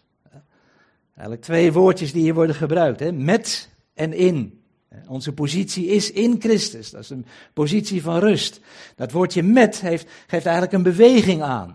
Eigenlijk 1.14 1.42
twee 1.42 1.72
woordjes 1.72 2.12
die 2.12 2.22
hier 2.22 2.34
worden 2.34 2.56
gebruikt. 2.56 3.00
Hè? 3.00 3.12
Met 3.12 3.68
en 3.94 4.12
in. 4.12 4.62
Onze 5.08 5.32
positie 5.32 5.86
is 5.86 6.10
in 6.10 6.36
Christus. 6.40 6.90
Dat 6.90 7.00
is 7.00 7.10
een 7.10 7.26
positie 7.52 8.02
van 8.02 8.18
rust. 8.18 8.60
Dat 8.96 9.12
woordje 9.12 9.42
met 9.42 9.80
heeft, 9.80 10.10
geeft 10.26 10.46
eigenlijk 10.46 10.72
een 10.72 10.82
beweging 10.82 11.42
aan. 11.42 11.74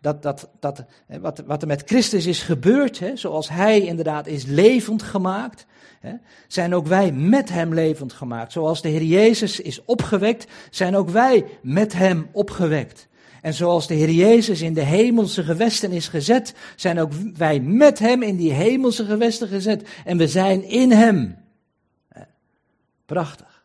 Dat, 0.00 0.22
dat, 0.22 0.48
dat, 0.60 0.84
wat, 1.20 1.42
wat 1.46 1.62
er 1.62 1.68
met 1.68 1.82
Christus 1.86 2.26
is 2.26 2.42
gebeurd, 2.42 2.98
hè, 2.98 3.16
zoals 3.16 3.48
Hij 3.48 3.80
inderdaad 3.80 4.26
is 4.26 4.44
levend 4.44 5.02
gemaakt, 5.02 5.66
hè, 6.00 6.12
zijn 6.48 6.74
ook 6.74 6.86
wij 6.86 7.12
met 7.12 7.48
Hem 7.48 7.74
levend 7.74 8.12
gemaakt. 8.12 8.52
Zoals 8.52 8.82
de 8.82 8.88
Heer 8.88 9.02
Jezus 9.02 9.60
is 9.60 9.84
opgewekt, 9.84 10.46
zijn 10.70 10.96
ook 10.96 11.10
wij 11.10 11.44
met 11.62 11.92
Hem 11.92 12.28
opgewekt. 12.32 13.08
En 13.44 13.54
zoals 13.54 13.86
de 13.86 13.94
Heer 13.94 14.10
Jezus 14.10 14.60
in 14.60 14.74
de 14.74 14.82
hemelse 14.82 15.42
gewesten 15.42 15.92
is 15.92 16.08
gezet, 16.08 16.54
zijn 16.76 17.00
ook 17.00 17.12
wij 17.36 17.60
met 17.60 17.98
Hem 17.98 18.22
in 18.22 18.36
die 18.36 18.52
hemelse 18.52 19.04
gewesten 19.04 19.48
gezet. 19.48 19.88
En 20.04 20.16
we 20.16 20.28
zijn 20.28 20.68
in 20.68 20.90
Hem. 20.92 21.36
Prachtig. 23.06 23.64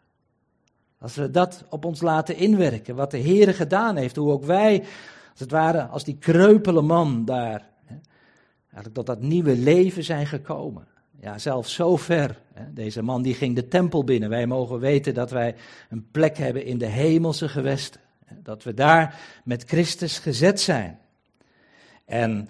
Als 1.00 1.16
we 1.16 1.32
dat 1.32 1.64
op 1.70 1.86
ons 1.86 2.02
laten 2.02 2.36
inwerken, 2.36 2.96
wat 2.96 3.12
de 3.12 3.18
Heer 3.18 3.54
gedaan 3.54 3.96
heeft, 3.96 4.16
hoe 4.16 4.32
ook 4.32 4.44
wij, 4.44 4.80
als 5.32 5.40
het 5.40 5.52
ware, 5.52 5.84
als 5.84 6.04
die 6.04 6.18
kreupele 6.20 6.82
man 6.82 7.26
daar, 7.26 7.70
eigenlijk 8.64 8.94
tot 8.94 9.06
dat 9.06 9.22
nieuwe 9.22 9.56
leven 9.56 10.04
zijn 10.04 10.28
gekomen. 10.28 10.88
Ja, 11.22 11.38
zelfs 11.38 11.74
zo 11.74 11.96
ver. 11.96 12.40
Deze 12.74 13.02
man 13.02 13.22
die 13.22 13.34
ging 13.34 13.56
de 13.56 13.68
tempel 13.68 14.04
binnen. 14.04 14.30
Wij 14.30 14.48
mogen 14.48 14.80
weten 14.80 15.14
dat 15.14 15.32
wij 15.32 15.56
een 15.90 16.08
plek 16.12 16.38
hebben 16.38 16.66
in 16.66 16.78
de 16.78 16.86
hemelse 16.86 17.50
gewesten. 17.50 18.02
Dat 18.44 18.64
we 18.64 18.74
daar 18.74 19.20
met 19.44 19.64
Christus 19.64 20.20
gezet 20.20 20.62
zijn. 20.62 21.00
En 22.06 22.50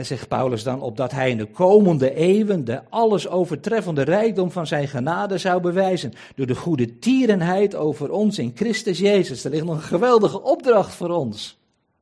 zegt 0.00 0.28
Paulus 0.28 0.62
dan, 0.62 0.80
opdat 0.80 1.12
hij 1.12 1.30
in 1.30 1.36
de 1.36 1.46
komende 1.46 2.14
eeuwen 2.14 2.64
de 2.64 2.82
alles 2.88 3.28
overtreffende 3.28 4.02
rijkdom 4.02 4.50
van 4.50 4.66
zijn 4.66 4.88
genade 4.88 5.38
zou 5.38 5.60
bewijzen. 5.60 6.12
Door 6.34 6.46
de 6.46 6.54
goede 6.54 6.98
tierenheid 6.98 7.74
over 7.74 8.10
ons 8.10 8.38
in 8.38 8.52
Christus 8.54 8.98
Jezus. 8.98 9.44
Er 9.44 9.50
ligt 9.50 9.64
nog 9.64 9.74
een 9.74 9.82
geweldige 9.82 10.42
opdracht 10.42 10.94
voor 10.94 11.10
ons. 11.10 11.58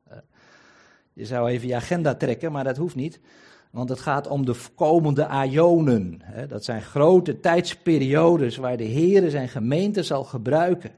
Eh, 0.07 0.17
je 1.13 1.25
zou 1.25 1.49
even 1.49 1.67
je 1.67 1.75
agenda 1.75 2.15
trekken, 2.15 2.51
maar 2.51 2.63
dat 2.63 2.77
hoeft 2.77 2.95
niet. 2.95 3.19
Want 3.71 3.89
het 3.89 3.99
gaat 3.99 4.27
om 4.27 4.45
de 4.45 4.55
komende 4.75 5.27
aionen. 5.27 6.21
Dat 6.47 6.63
zijn 6.63 6.81
grote 6.81 7.39
tijdsperiodes 7.39 8.57
waar 8.57 8.77
de 8.77 8.83
Heer 8.83 9.29
zijn 9.29 9.49
gemeente 9.49 10.03
zal 10.03 10.23
gebruiken. 10.23 10.91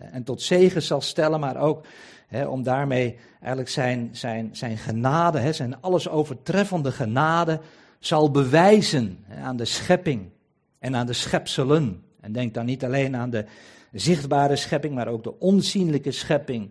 En 0.00 0.24
tot 0.24 0.42
zegen 0.42 0.82
zal 0.82 1.00
stellen, 1.00 1.40
maar 1.40 1.56
ook 1.56 1.84
hè, 2.26 2.46
om 2.46 2.62
daarmee 2.62 3.18
eigenlijk 3.38 3.68
zijn, 3.68 4.08
zijn, 4.12 4.48
zijn 4.52 4.76
genade, 4.76 5.38
hè, 5.38 5.52
zijn 5.52 5.80
alles 5.80 6.08
overtreffende 6.08 6.92
genade, 6.92 7.60
zal 7.98 8.30
bewijzen 8.30 9.24
aan 9.42 9.56
de 9.56 9.64
schepping 9.64 10.30
en 10.78 10.96
aan 10.96 11.06
de 11.06 11.12
schepselen. 11.12 12.02
En 12.20 12.32
denk 12.32 12.54
dan 12.54 12.66
niet 12.66 12.84
alleen 12.84 13.16
aan 13.16 13.30
de 13.30 13.44
zichtbare 13.92 14.56
schepping, 14.56 14.94
maar 14.94 15.08
ook 15.08 15.24
de 15.24 15.38
onzienlijke 15.38 16.12
schepping, 16.12 16.70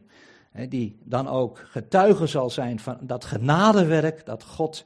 hè, 0.51 0.67
die 0.67 0.99
dan 1.03 1.27
ook 1.27 1.65
getuige 1.65 2.27
zal 2.27 2.49
zijn 2.49 2.79
van 2.79 2.97
dat 3.01 3.25
genadewerk 3.25 4.25
dat 4.25 4.43
God 4.43 4.85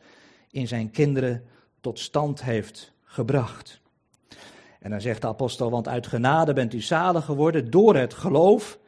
in 0.51 0.67
zijn 0.67 0.91
kinderen 0.91 1.43
tot 1.81 1.99
stand 1.99 2.43
heeft 2.43 2.91
gebracht. 3.03 3.81
En 4.83 4.89
dan 4.89 5.01
zegt 5.01 5.21
de 5.21 5.27
apostel, 5.27 5.69
want 5.69 5.87
uit 5.87 6.07
genade 6.07 6.53
bent 6.53 6.73
u 6.73 6.81
zalig 6.81 7.25
geworden 7.25 7.69
door 7.69 7.95
het 7.95 8.13
geloof. 8.13 8.79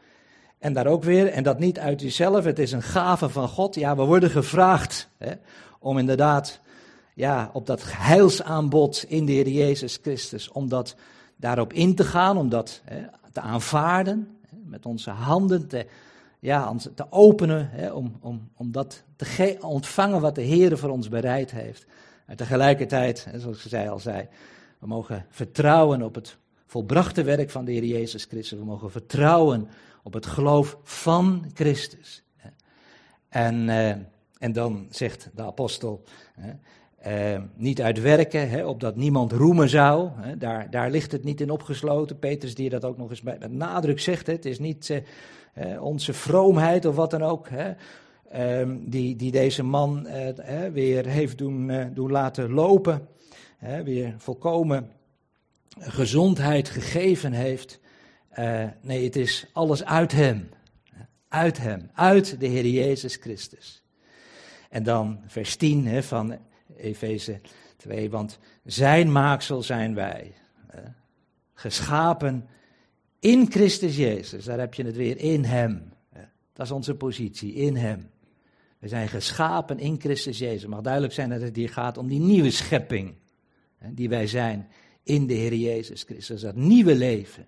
En 0.60 0.74
daar 0.74 0.88
ook 0.88 1.04
weer, 1.04 1.28
en 1.28 1.44
dat 1.44 1.60
niet 1.60 1.80
uit 1.80 2.02
jezelf, 2.02 2.44
het 2.44 2.60
is 2.60 2.72
een 2.72 2.82
gave 2.82 3.30
van 3.30 3.48
God. 3.48 3.76
Ja, 3.76 3.96
we 3.96 4.04
worden 4.04 4.30
gevraagd 4.30 5.10
hè, 5.18 5.32
om 5.80 5.98
inderdaad 5.98 6.60
ja, 7.14 7.50
op 7.54 7.66
dat 7.66 7.82
heilsaanbod 7.86 9.06
in 9.08 9.26
de 9.26 9.32
Heer 9.32 9.48
Jezus 9.48 10.00
Christus, 10.02 10.52
om 10.52 10.70
dat 10.70 10.96
daarop 11.36 11.74
in 11.74 11.96
te 11.96 12.04
gaan, 12.04 12.38
om 12.38 12.50
dat 12.50 12.82
hè, 12.84 13.06
te 13.32 13.42
aanvaarden, 13.42 14.38
hè, 14.50 14.58
met 14.66 14.86
onze 14.86 15.10
handen 15.10 15.68
te, 15.68 15.86
ja, 16.40 16.76
te 16.96 17.06
openen, 17.10 17.70
hè, 17.72 17.92
om, 17.92 18.18
om, 18.22 18.50
om 18.56 18.72
dat 18.72 19.04
te 19.16 19.58
ontvangen 19.62 20.22
wat 20.22 20.36
de 20.36 20.42
Heer 20.42 20.78
voor 20.78 20.90
ons 20.90 21.10
bereid 21.10 21.52
heeft. 21.52 21.86
En 22.26 22.36
tegelijkertijd, 22.36 23.28
zoals 23.36 23.66
ik 23.66 23.88
al 23.88 24.00
zei, 24.00 24.28
we 24.86 24.92
mogen 24.92 25.26
vertrouwen 25.30 26.02
op 26.02 26.16
het 26.16 26.38
volbrachte 26.66 27.24
werk 27.24 27.50
van 27.50 27.66
de 27.66 27.72
Heer 27.72 27.84
Jezus 27.84 28.24
Christus. 28.24 28.60
We 28.60 28.66
mogen 28.66 28.92
vertrouwen 28.92 29.68
op 30.04 30.14
het 30.14 30.26
geloof 30.26 30.78
van 30.84 31.46
Christus. 31.54 32.24
En, 33.30 33.68
uh, 33.68 33.90
en 34.38 34.54
dan 34.54 34.88
zegt 34.90 35.30
de 35.36 35.42
apostel, 35.42 36.04
uh, 37.08 37.42
niet 37.56 37.82
uit 37.82 38.02
werken, 38.02 38.50
hè, 38.50 38.66
opdat 38.66 38.96
niemand 38.96 39.32
roemen 39.32 39.70
zou. 39.70 40.10
Daar, 40.38 40.70
daar 40.70 40.92
ligt 40.92 41.12
het 41.12 41.24
niet 41.24 41.42
in 41.42 41.50
opgesloten. 41.50 42.20
Petrus 42.20 42.56
die 42.56 42.70
dat 42.70 42.86
ook 42.86 42.98
nog 42.98 43.10
eens 43.10 43.22
met 43.22 43.52
nadruk 43.52 44.00
zegt. 44.00 44.28
Het 44.28 44.46
is 44.46 44.60
niet 44.60 45.02
uh, 45.54 45.84
onze 45.84 46.14
vroomheid 46.14 46.86
of 46.86 46.96
wat 46.96 47.12
dan 47.12 47.24
ook. 47.24 47.48
Um, 48.36 48.90
die, 48.90 49.16
die 49.16 49.32
deze 49.32 49.64
man 49.64 50.08
weer 50.74 51.06
heeft 51.06 51.38
doen, 51.38 51.72
doen 51.94 52.12
laten 52.12 52.52
lopen. 52.52 53.08
Weer 53.66 54.14
volkomen 54.18 54.92
gezondheid 55.80 56.70
gegeven 56.70 57.32
heeft. 57.32 57.80
Uh, 58.40 58.64
nee, 58.82 59.04
het 59.04 59.16
is 59.16 59.46
alles 59.54 59.84
uit 59.84 60.12
Hem. 60.12 60.50
Uit 61.28 61.58
Hem, 61.58 61.90
uit 61.94 62.40
de 62.40 62.48
Heer 62.48 62.66
Jezus 62.66 63.16
Christus. 63.16 63.84
En 64.70 64.84
dan 64.84 65.20
vers 65.28 65.56
10 65.56 65.88
hè, 65.88 66.04
van 66.04 66.38
Efeze 66.78 67.42
2, 67.78 68.10
want 68.10 68.40
Zijn 68.64 69.12
maaksel 69.12 69.64
zijn 69.64 69.94
wij. 69.94 70.34
geschapen 71.54 72.48
in 73.20 73.52
Christus 73.52 73.96
Jezus, 73.96 74.46
daar 74.46 74.60
heb 74.60 74.74
je 74.74 74.84
het 74.86 74.96
weer, 74.96 75.18
in 75.18 75.44
Hem. 75.44 75.94
Dat 76.54 76.66
is 76.66 76.72
onze 76.72 76.96
positie, 76.96 77.54
in 77.54 77.76
Hem. 77.76 78.10
We 78.80 78.88
zijn 78.88 79.08
geschapen 79.08 79.80
in 79.80 80.00
Christus 80.00 80.38
Jezus. 80.38 80.62
Het 80.62 80.70
mag 80.70 80.82
duidelijk 80.82 81.14
zijn 81.14 81.30
dat 81.30 81.42
het 81.42 81.56
hier 81.56 81.70
gaat 81.70 81.98
om 81.98 82.08
die 82.08 82.20
nieuwe 82.20 82.52
schepping 82.52 83.16
die 83.94 84.10
wij 84.10 84.28
zijn 84.28 84.68
in 85.04 85.28
de 85.28 85.34
Heer 85.34 85.54
Jezus 85.54 86.04
Christus. 86.04 86.42
Dat 86.42 86.56
nieuwe 86.56 86.96
leven 86.96 87.48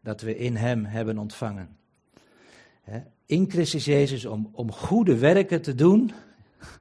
dat 0.00 0.20
we 0.20 0.36
in 0.36 0.56
Hem 0.56 0.84
hebben 0.84 1.18
ontvangen. 1.18 1.76
In 3.26 3.50
Christus 3.50 3.84
Jezus 3.84 4.24
om, 4.24 4.48
om 4.52 4.72
goede 4.72 5.18
werken 5.18 5.62
te 5.62 5.74
doen. 5.74 6.12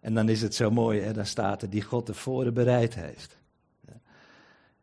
En 0.00 0.14
dan 0.14 0.28
is 0.28 0.42
het 0.42 0.54
zo 0.54 0.70
mooi, 0.70 1.00
hè? 1.00 1.12
dan 1.12 1.26
staat 1.26 1.62
er 1.62 1.70
die 1.70 1.82
God 1.82 2.06
tevoren 2.06 2.54
bereid 2.54 2.94
heeft. 2.94 3.38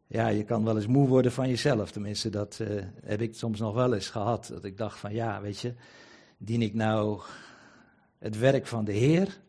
Ja, 0.08 0.28
je 0.28 0.44
kan 0.44 0.64
wel 0.64 0.76
eens 0.76 0.88
moe 0.88 1.08
worden 1.08 1.32
van 1.32 1.50
jezelf. 1.50 1.92
Tenminste, 1.92 2.30
dat 2.30 2.60
uh, 2.62 2.84
heb 3.04 3.22
ik 3.22 3.36
soms 3.36 3.60
nog 3.60 3.74
wel 3.74 3.94
eens 3.94 4.10
gehad. 4.10 4.48
Dat 4.48 4.64
ik 4.64 4.78
dacht 4.78 5.00
van 5.00 5.14
ja, 5.14 5.42
weet 5.42 5.60
je, 5.60 5.74
dien 6.38 6.62
ik 6.62 6.74
nou 6.74 7.22
het 8.18 8.38
werk 8.38 8.68
van 8.68 8.86
de 8.86 8.92
Heer 8.92 9.40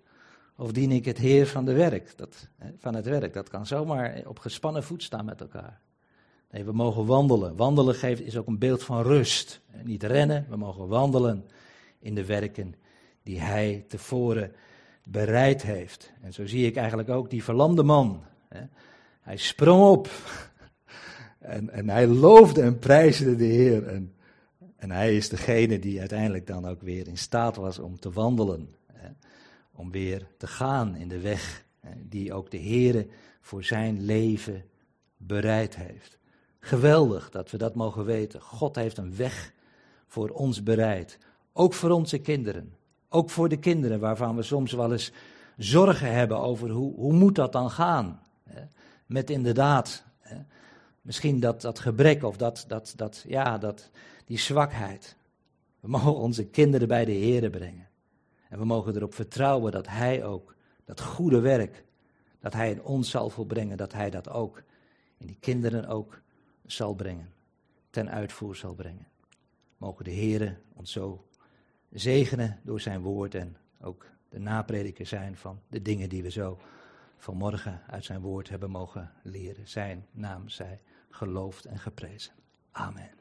of 0.59 0.73
dien 0.73 0.93
ik 0.93 1.05
het 1.05 1.19
Heer 1.19 1.47
van, 1.47 1.65
de 1.65 1.73
werk, 1.73 2.13
dat, 2.17 2.49
van 2.79 2.95
het 2.95 3.07
werk? 3.07 3.33
Dat 3.33 3.49
kan 3.49 3.67
zomaar 3.67 4.23
op 4.27 4.39
gespannen 4.39 4.85
voet 4.85 5.03
staan 5.03 5.25
met 5.25 5.41
elkaar. 5.41 5.81
Nee, 6.51 6.65
we 6.65 6.73
mogen 6.73 7.07
wandelen. 7.07 7.57
Wandelen 7.57 7.95
geeft, 7.95 8.21
is 8.21 8.37
ook 8.37 8.47
een 8.47 8.59
beeld 8.59 8.83
van 8.83 9.03
rust. 9.03 9.61
Niet 9.83 10.03
rennen, 10.03 10.47
we 10.49 10.57
mogen 10.57 10.89
wandelen 10.89 11.45
in 11.99 12.15
de 12.15 12.25
werken 12.25 12.75
die 13.23 13.41
Hij 13.41 13.85
tevoren 13.89 14.53
bereid 15.09 15.63
heeft. 15.63 16.13
En 16.23 16.33
zo 16.33 16.47
zie 16.47 16.67
ik 16.67 16.77
eigenlijk 16.77 17.09
ook 17.09 17.31
die 17.31 17.45
verlamde 17.45 17.83
man. 17.83 18.23
Hij 19.21 19.37
sprong 19.37 19.83
op 19.83 20.09
en, 21.39 21.71
en 21.71 21.89
hij 21.89 22.07
loofde 22.07 22.63
en 22.63 22.79
prijsde 22.79 23.37
de 23.37 23.45
Heer. 23.45 23.87
En, 23.87 24.15
en 24.77 24.91
hij 24.91 25.17
is 25.17 25.29
degene 25.29 25.79
die 25.79 26.01
uiteindelijk 26.01 26.47
dan 26.47 26.67
ook 26.67 26.83
weer 26.83 27.09
in 27.09 27.19
staat 27.19 27.57
was 27.57 27.79
om 27.79 27.99
te 27.99 28.11
wandelen 28.11 28.77
om 29.79 29.91
weer 29.91 30.27
te 30.37 30.47
gaan 30.47 30.97
in 30.97 31.09
de 31.09 31.21
weg 31.21 31.65
die 31.97 32.33
ook 32.33 32.51
de 32.51 32.61
Heere 32.61 33.07
voor 33.41 33.65
zijn 33.65 34.05
leven 34.05 34.65
bereid 35.17 35.77
heeft. 35.77 36.19
Geweldig 36.61 37.31
dat 37.31 37.51
we 37.51 37.57
dat 37.57 37.75
mogen 37.75 38.05
weten. 38.05 38.41
God 38.41 38.75
heeft 38.75 38.99
een 38.99 39.17
weg 39.17 39.53
voor 40.07 40.29
ons 40.29 40.63
bereid. 40.63 41.19
Ook 41.53 41.75
voor 41.75 41.91
onze 41.91 42.19
kinderen. 42.19 42.75
Ook 43.09 43.31
voor 43.31 43.49
de 43.49 43.59
kinderen 43.59 44.01
waarvan 44.01 44.37
we 44.37 44.43
soms 44.43 44.73
wel 44.73 44.93
eens 44.93 45.13
zorgen 45.57 46.13
hebben 46.13 46.39
over 46.39 46.71
hoe, 46.71 46.95
hoe 46.95 47.13
moet 47.13 47.35
dat 47.35 47.53
dan 47.53 47.71
gaan. 47.71 48.23
Met 49.07 49.31
inderdaad 49.31 50.05
misschien 51.03 51.41
dat, 51.41 51.61
dat 51.61 51.79
gebrek 51.79 52.25
of 52.25 52.37
dat, 52.37 52.65
dat, 52.69 52.93
dat, 52.97 53.25
ja, 53.29 53.59
dat, 53.59 53.91
die 54.25 54.39
zwakheid. 54.39 55.17
We 55.81 55.89
mogen 55.89 56.15
onze 56.15 56.45
kinderen 56.45 56.89
bij 56.89 57.05
de 57.05 57.13
Heer 57.13 57.51
brengen. 57.51 57.88
En 58.49 58.59
we 58.59 58.65
mogen 58.65 58.97
erop 58.97 59.15
vertrouwen 59.15 59.73
dat 59.73 59.87
Hij 59.87 60.25
ook 60.25 60.55
dat 60.85 61.01
goede 61.01 61.41
werk, 61.41 61.85
dat 62.41 62.53
Hij 62.53 62.71
in 62.71 62.83
ons 62.83 63.11
zal 63.11 63.31
volbrengen, 63.31 63.77
dat 63.77 63.93
Hij 63.93 64.11
dat 64.11 64.29
ook 64.29 64.63
in 65.17 65.27
die 65.27 65.39
kinderen 65.41 65.87
ook 65.87 66.21
zal 66.67 66.95
brengen, 66.95 67.33
ten 67.91 68.11
uitvoer 68.11 68.57
zal 68.57 68.75
brengen. 68.75 69.07
Mogen 69.77 70.05
de 70.05 70.15
Heere 70.15 70.57
ons 70.75 70.93
zo 70.93 71.27
zegenen 71.91 72.61
door 72.63 72.81
zijn 72.81 73.01
woord 73.01 73.35
en 73.35 73.57
ook 73.81 74.07
de 74.29 74.39
naprediker 74.39 75.07
zijn 75.07 75.37
van 75.37 75.61
de 75.69 75.83
dingen 75.83 76.09
die 76.09 76.23
we 76.23 76.31
zo 76.31 76.59
vanmorgen 77.17 77.83
uit 77.87 78.05
zijn 78.05 78.21
woord 78.21 78.49
hebben 78.49 78.71
mogen 78.71 79.13
leren. 79.23 79.69
Zijn 79.69 80.07
naam 80.11 80.49
zij 80.49 80.81
geloofd 81.11 81.65
en 81.65 81.79
geprezen. 81.79 82.33
Amen. 82.71 83.18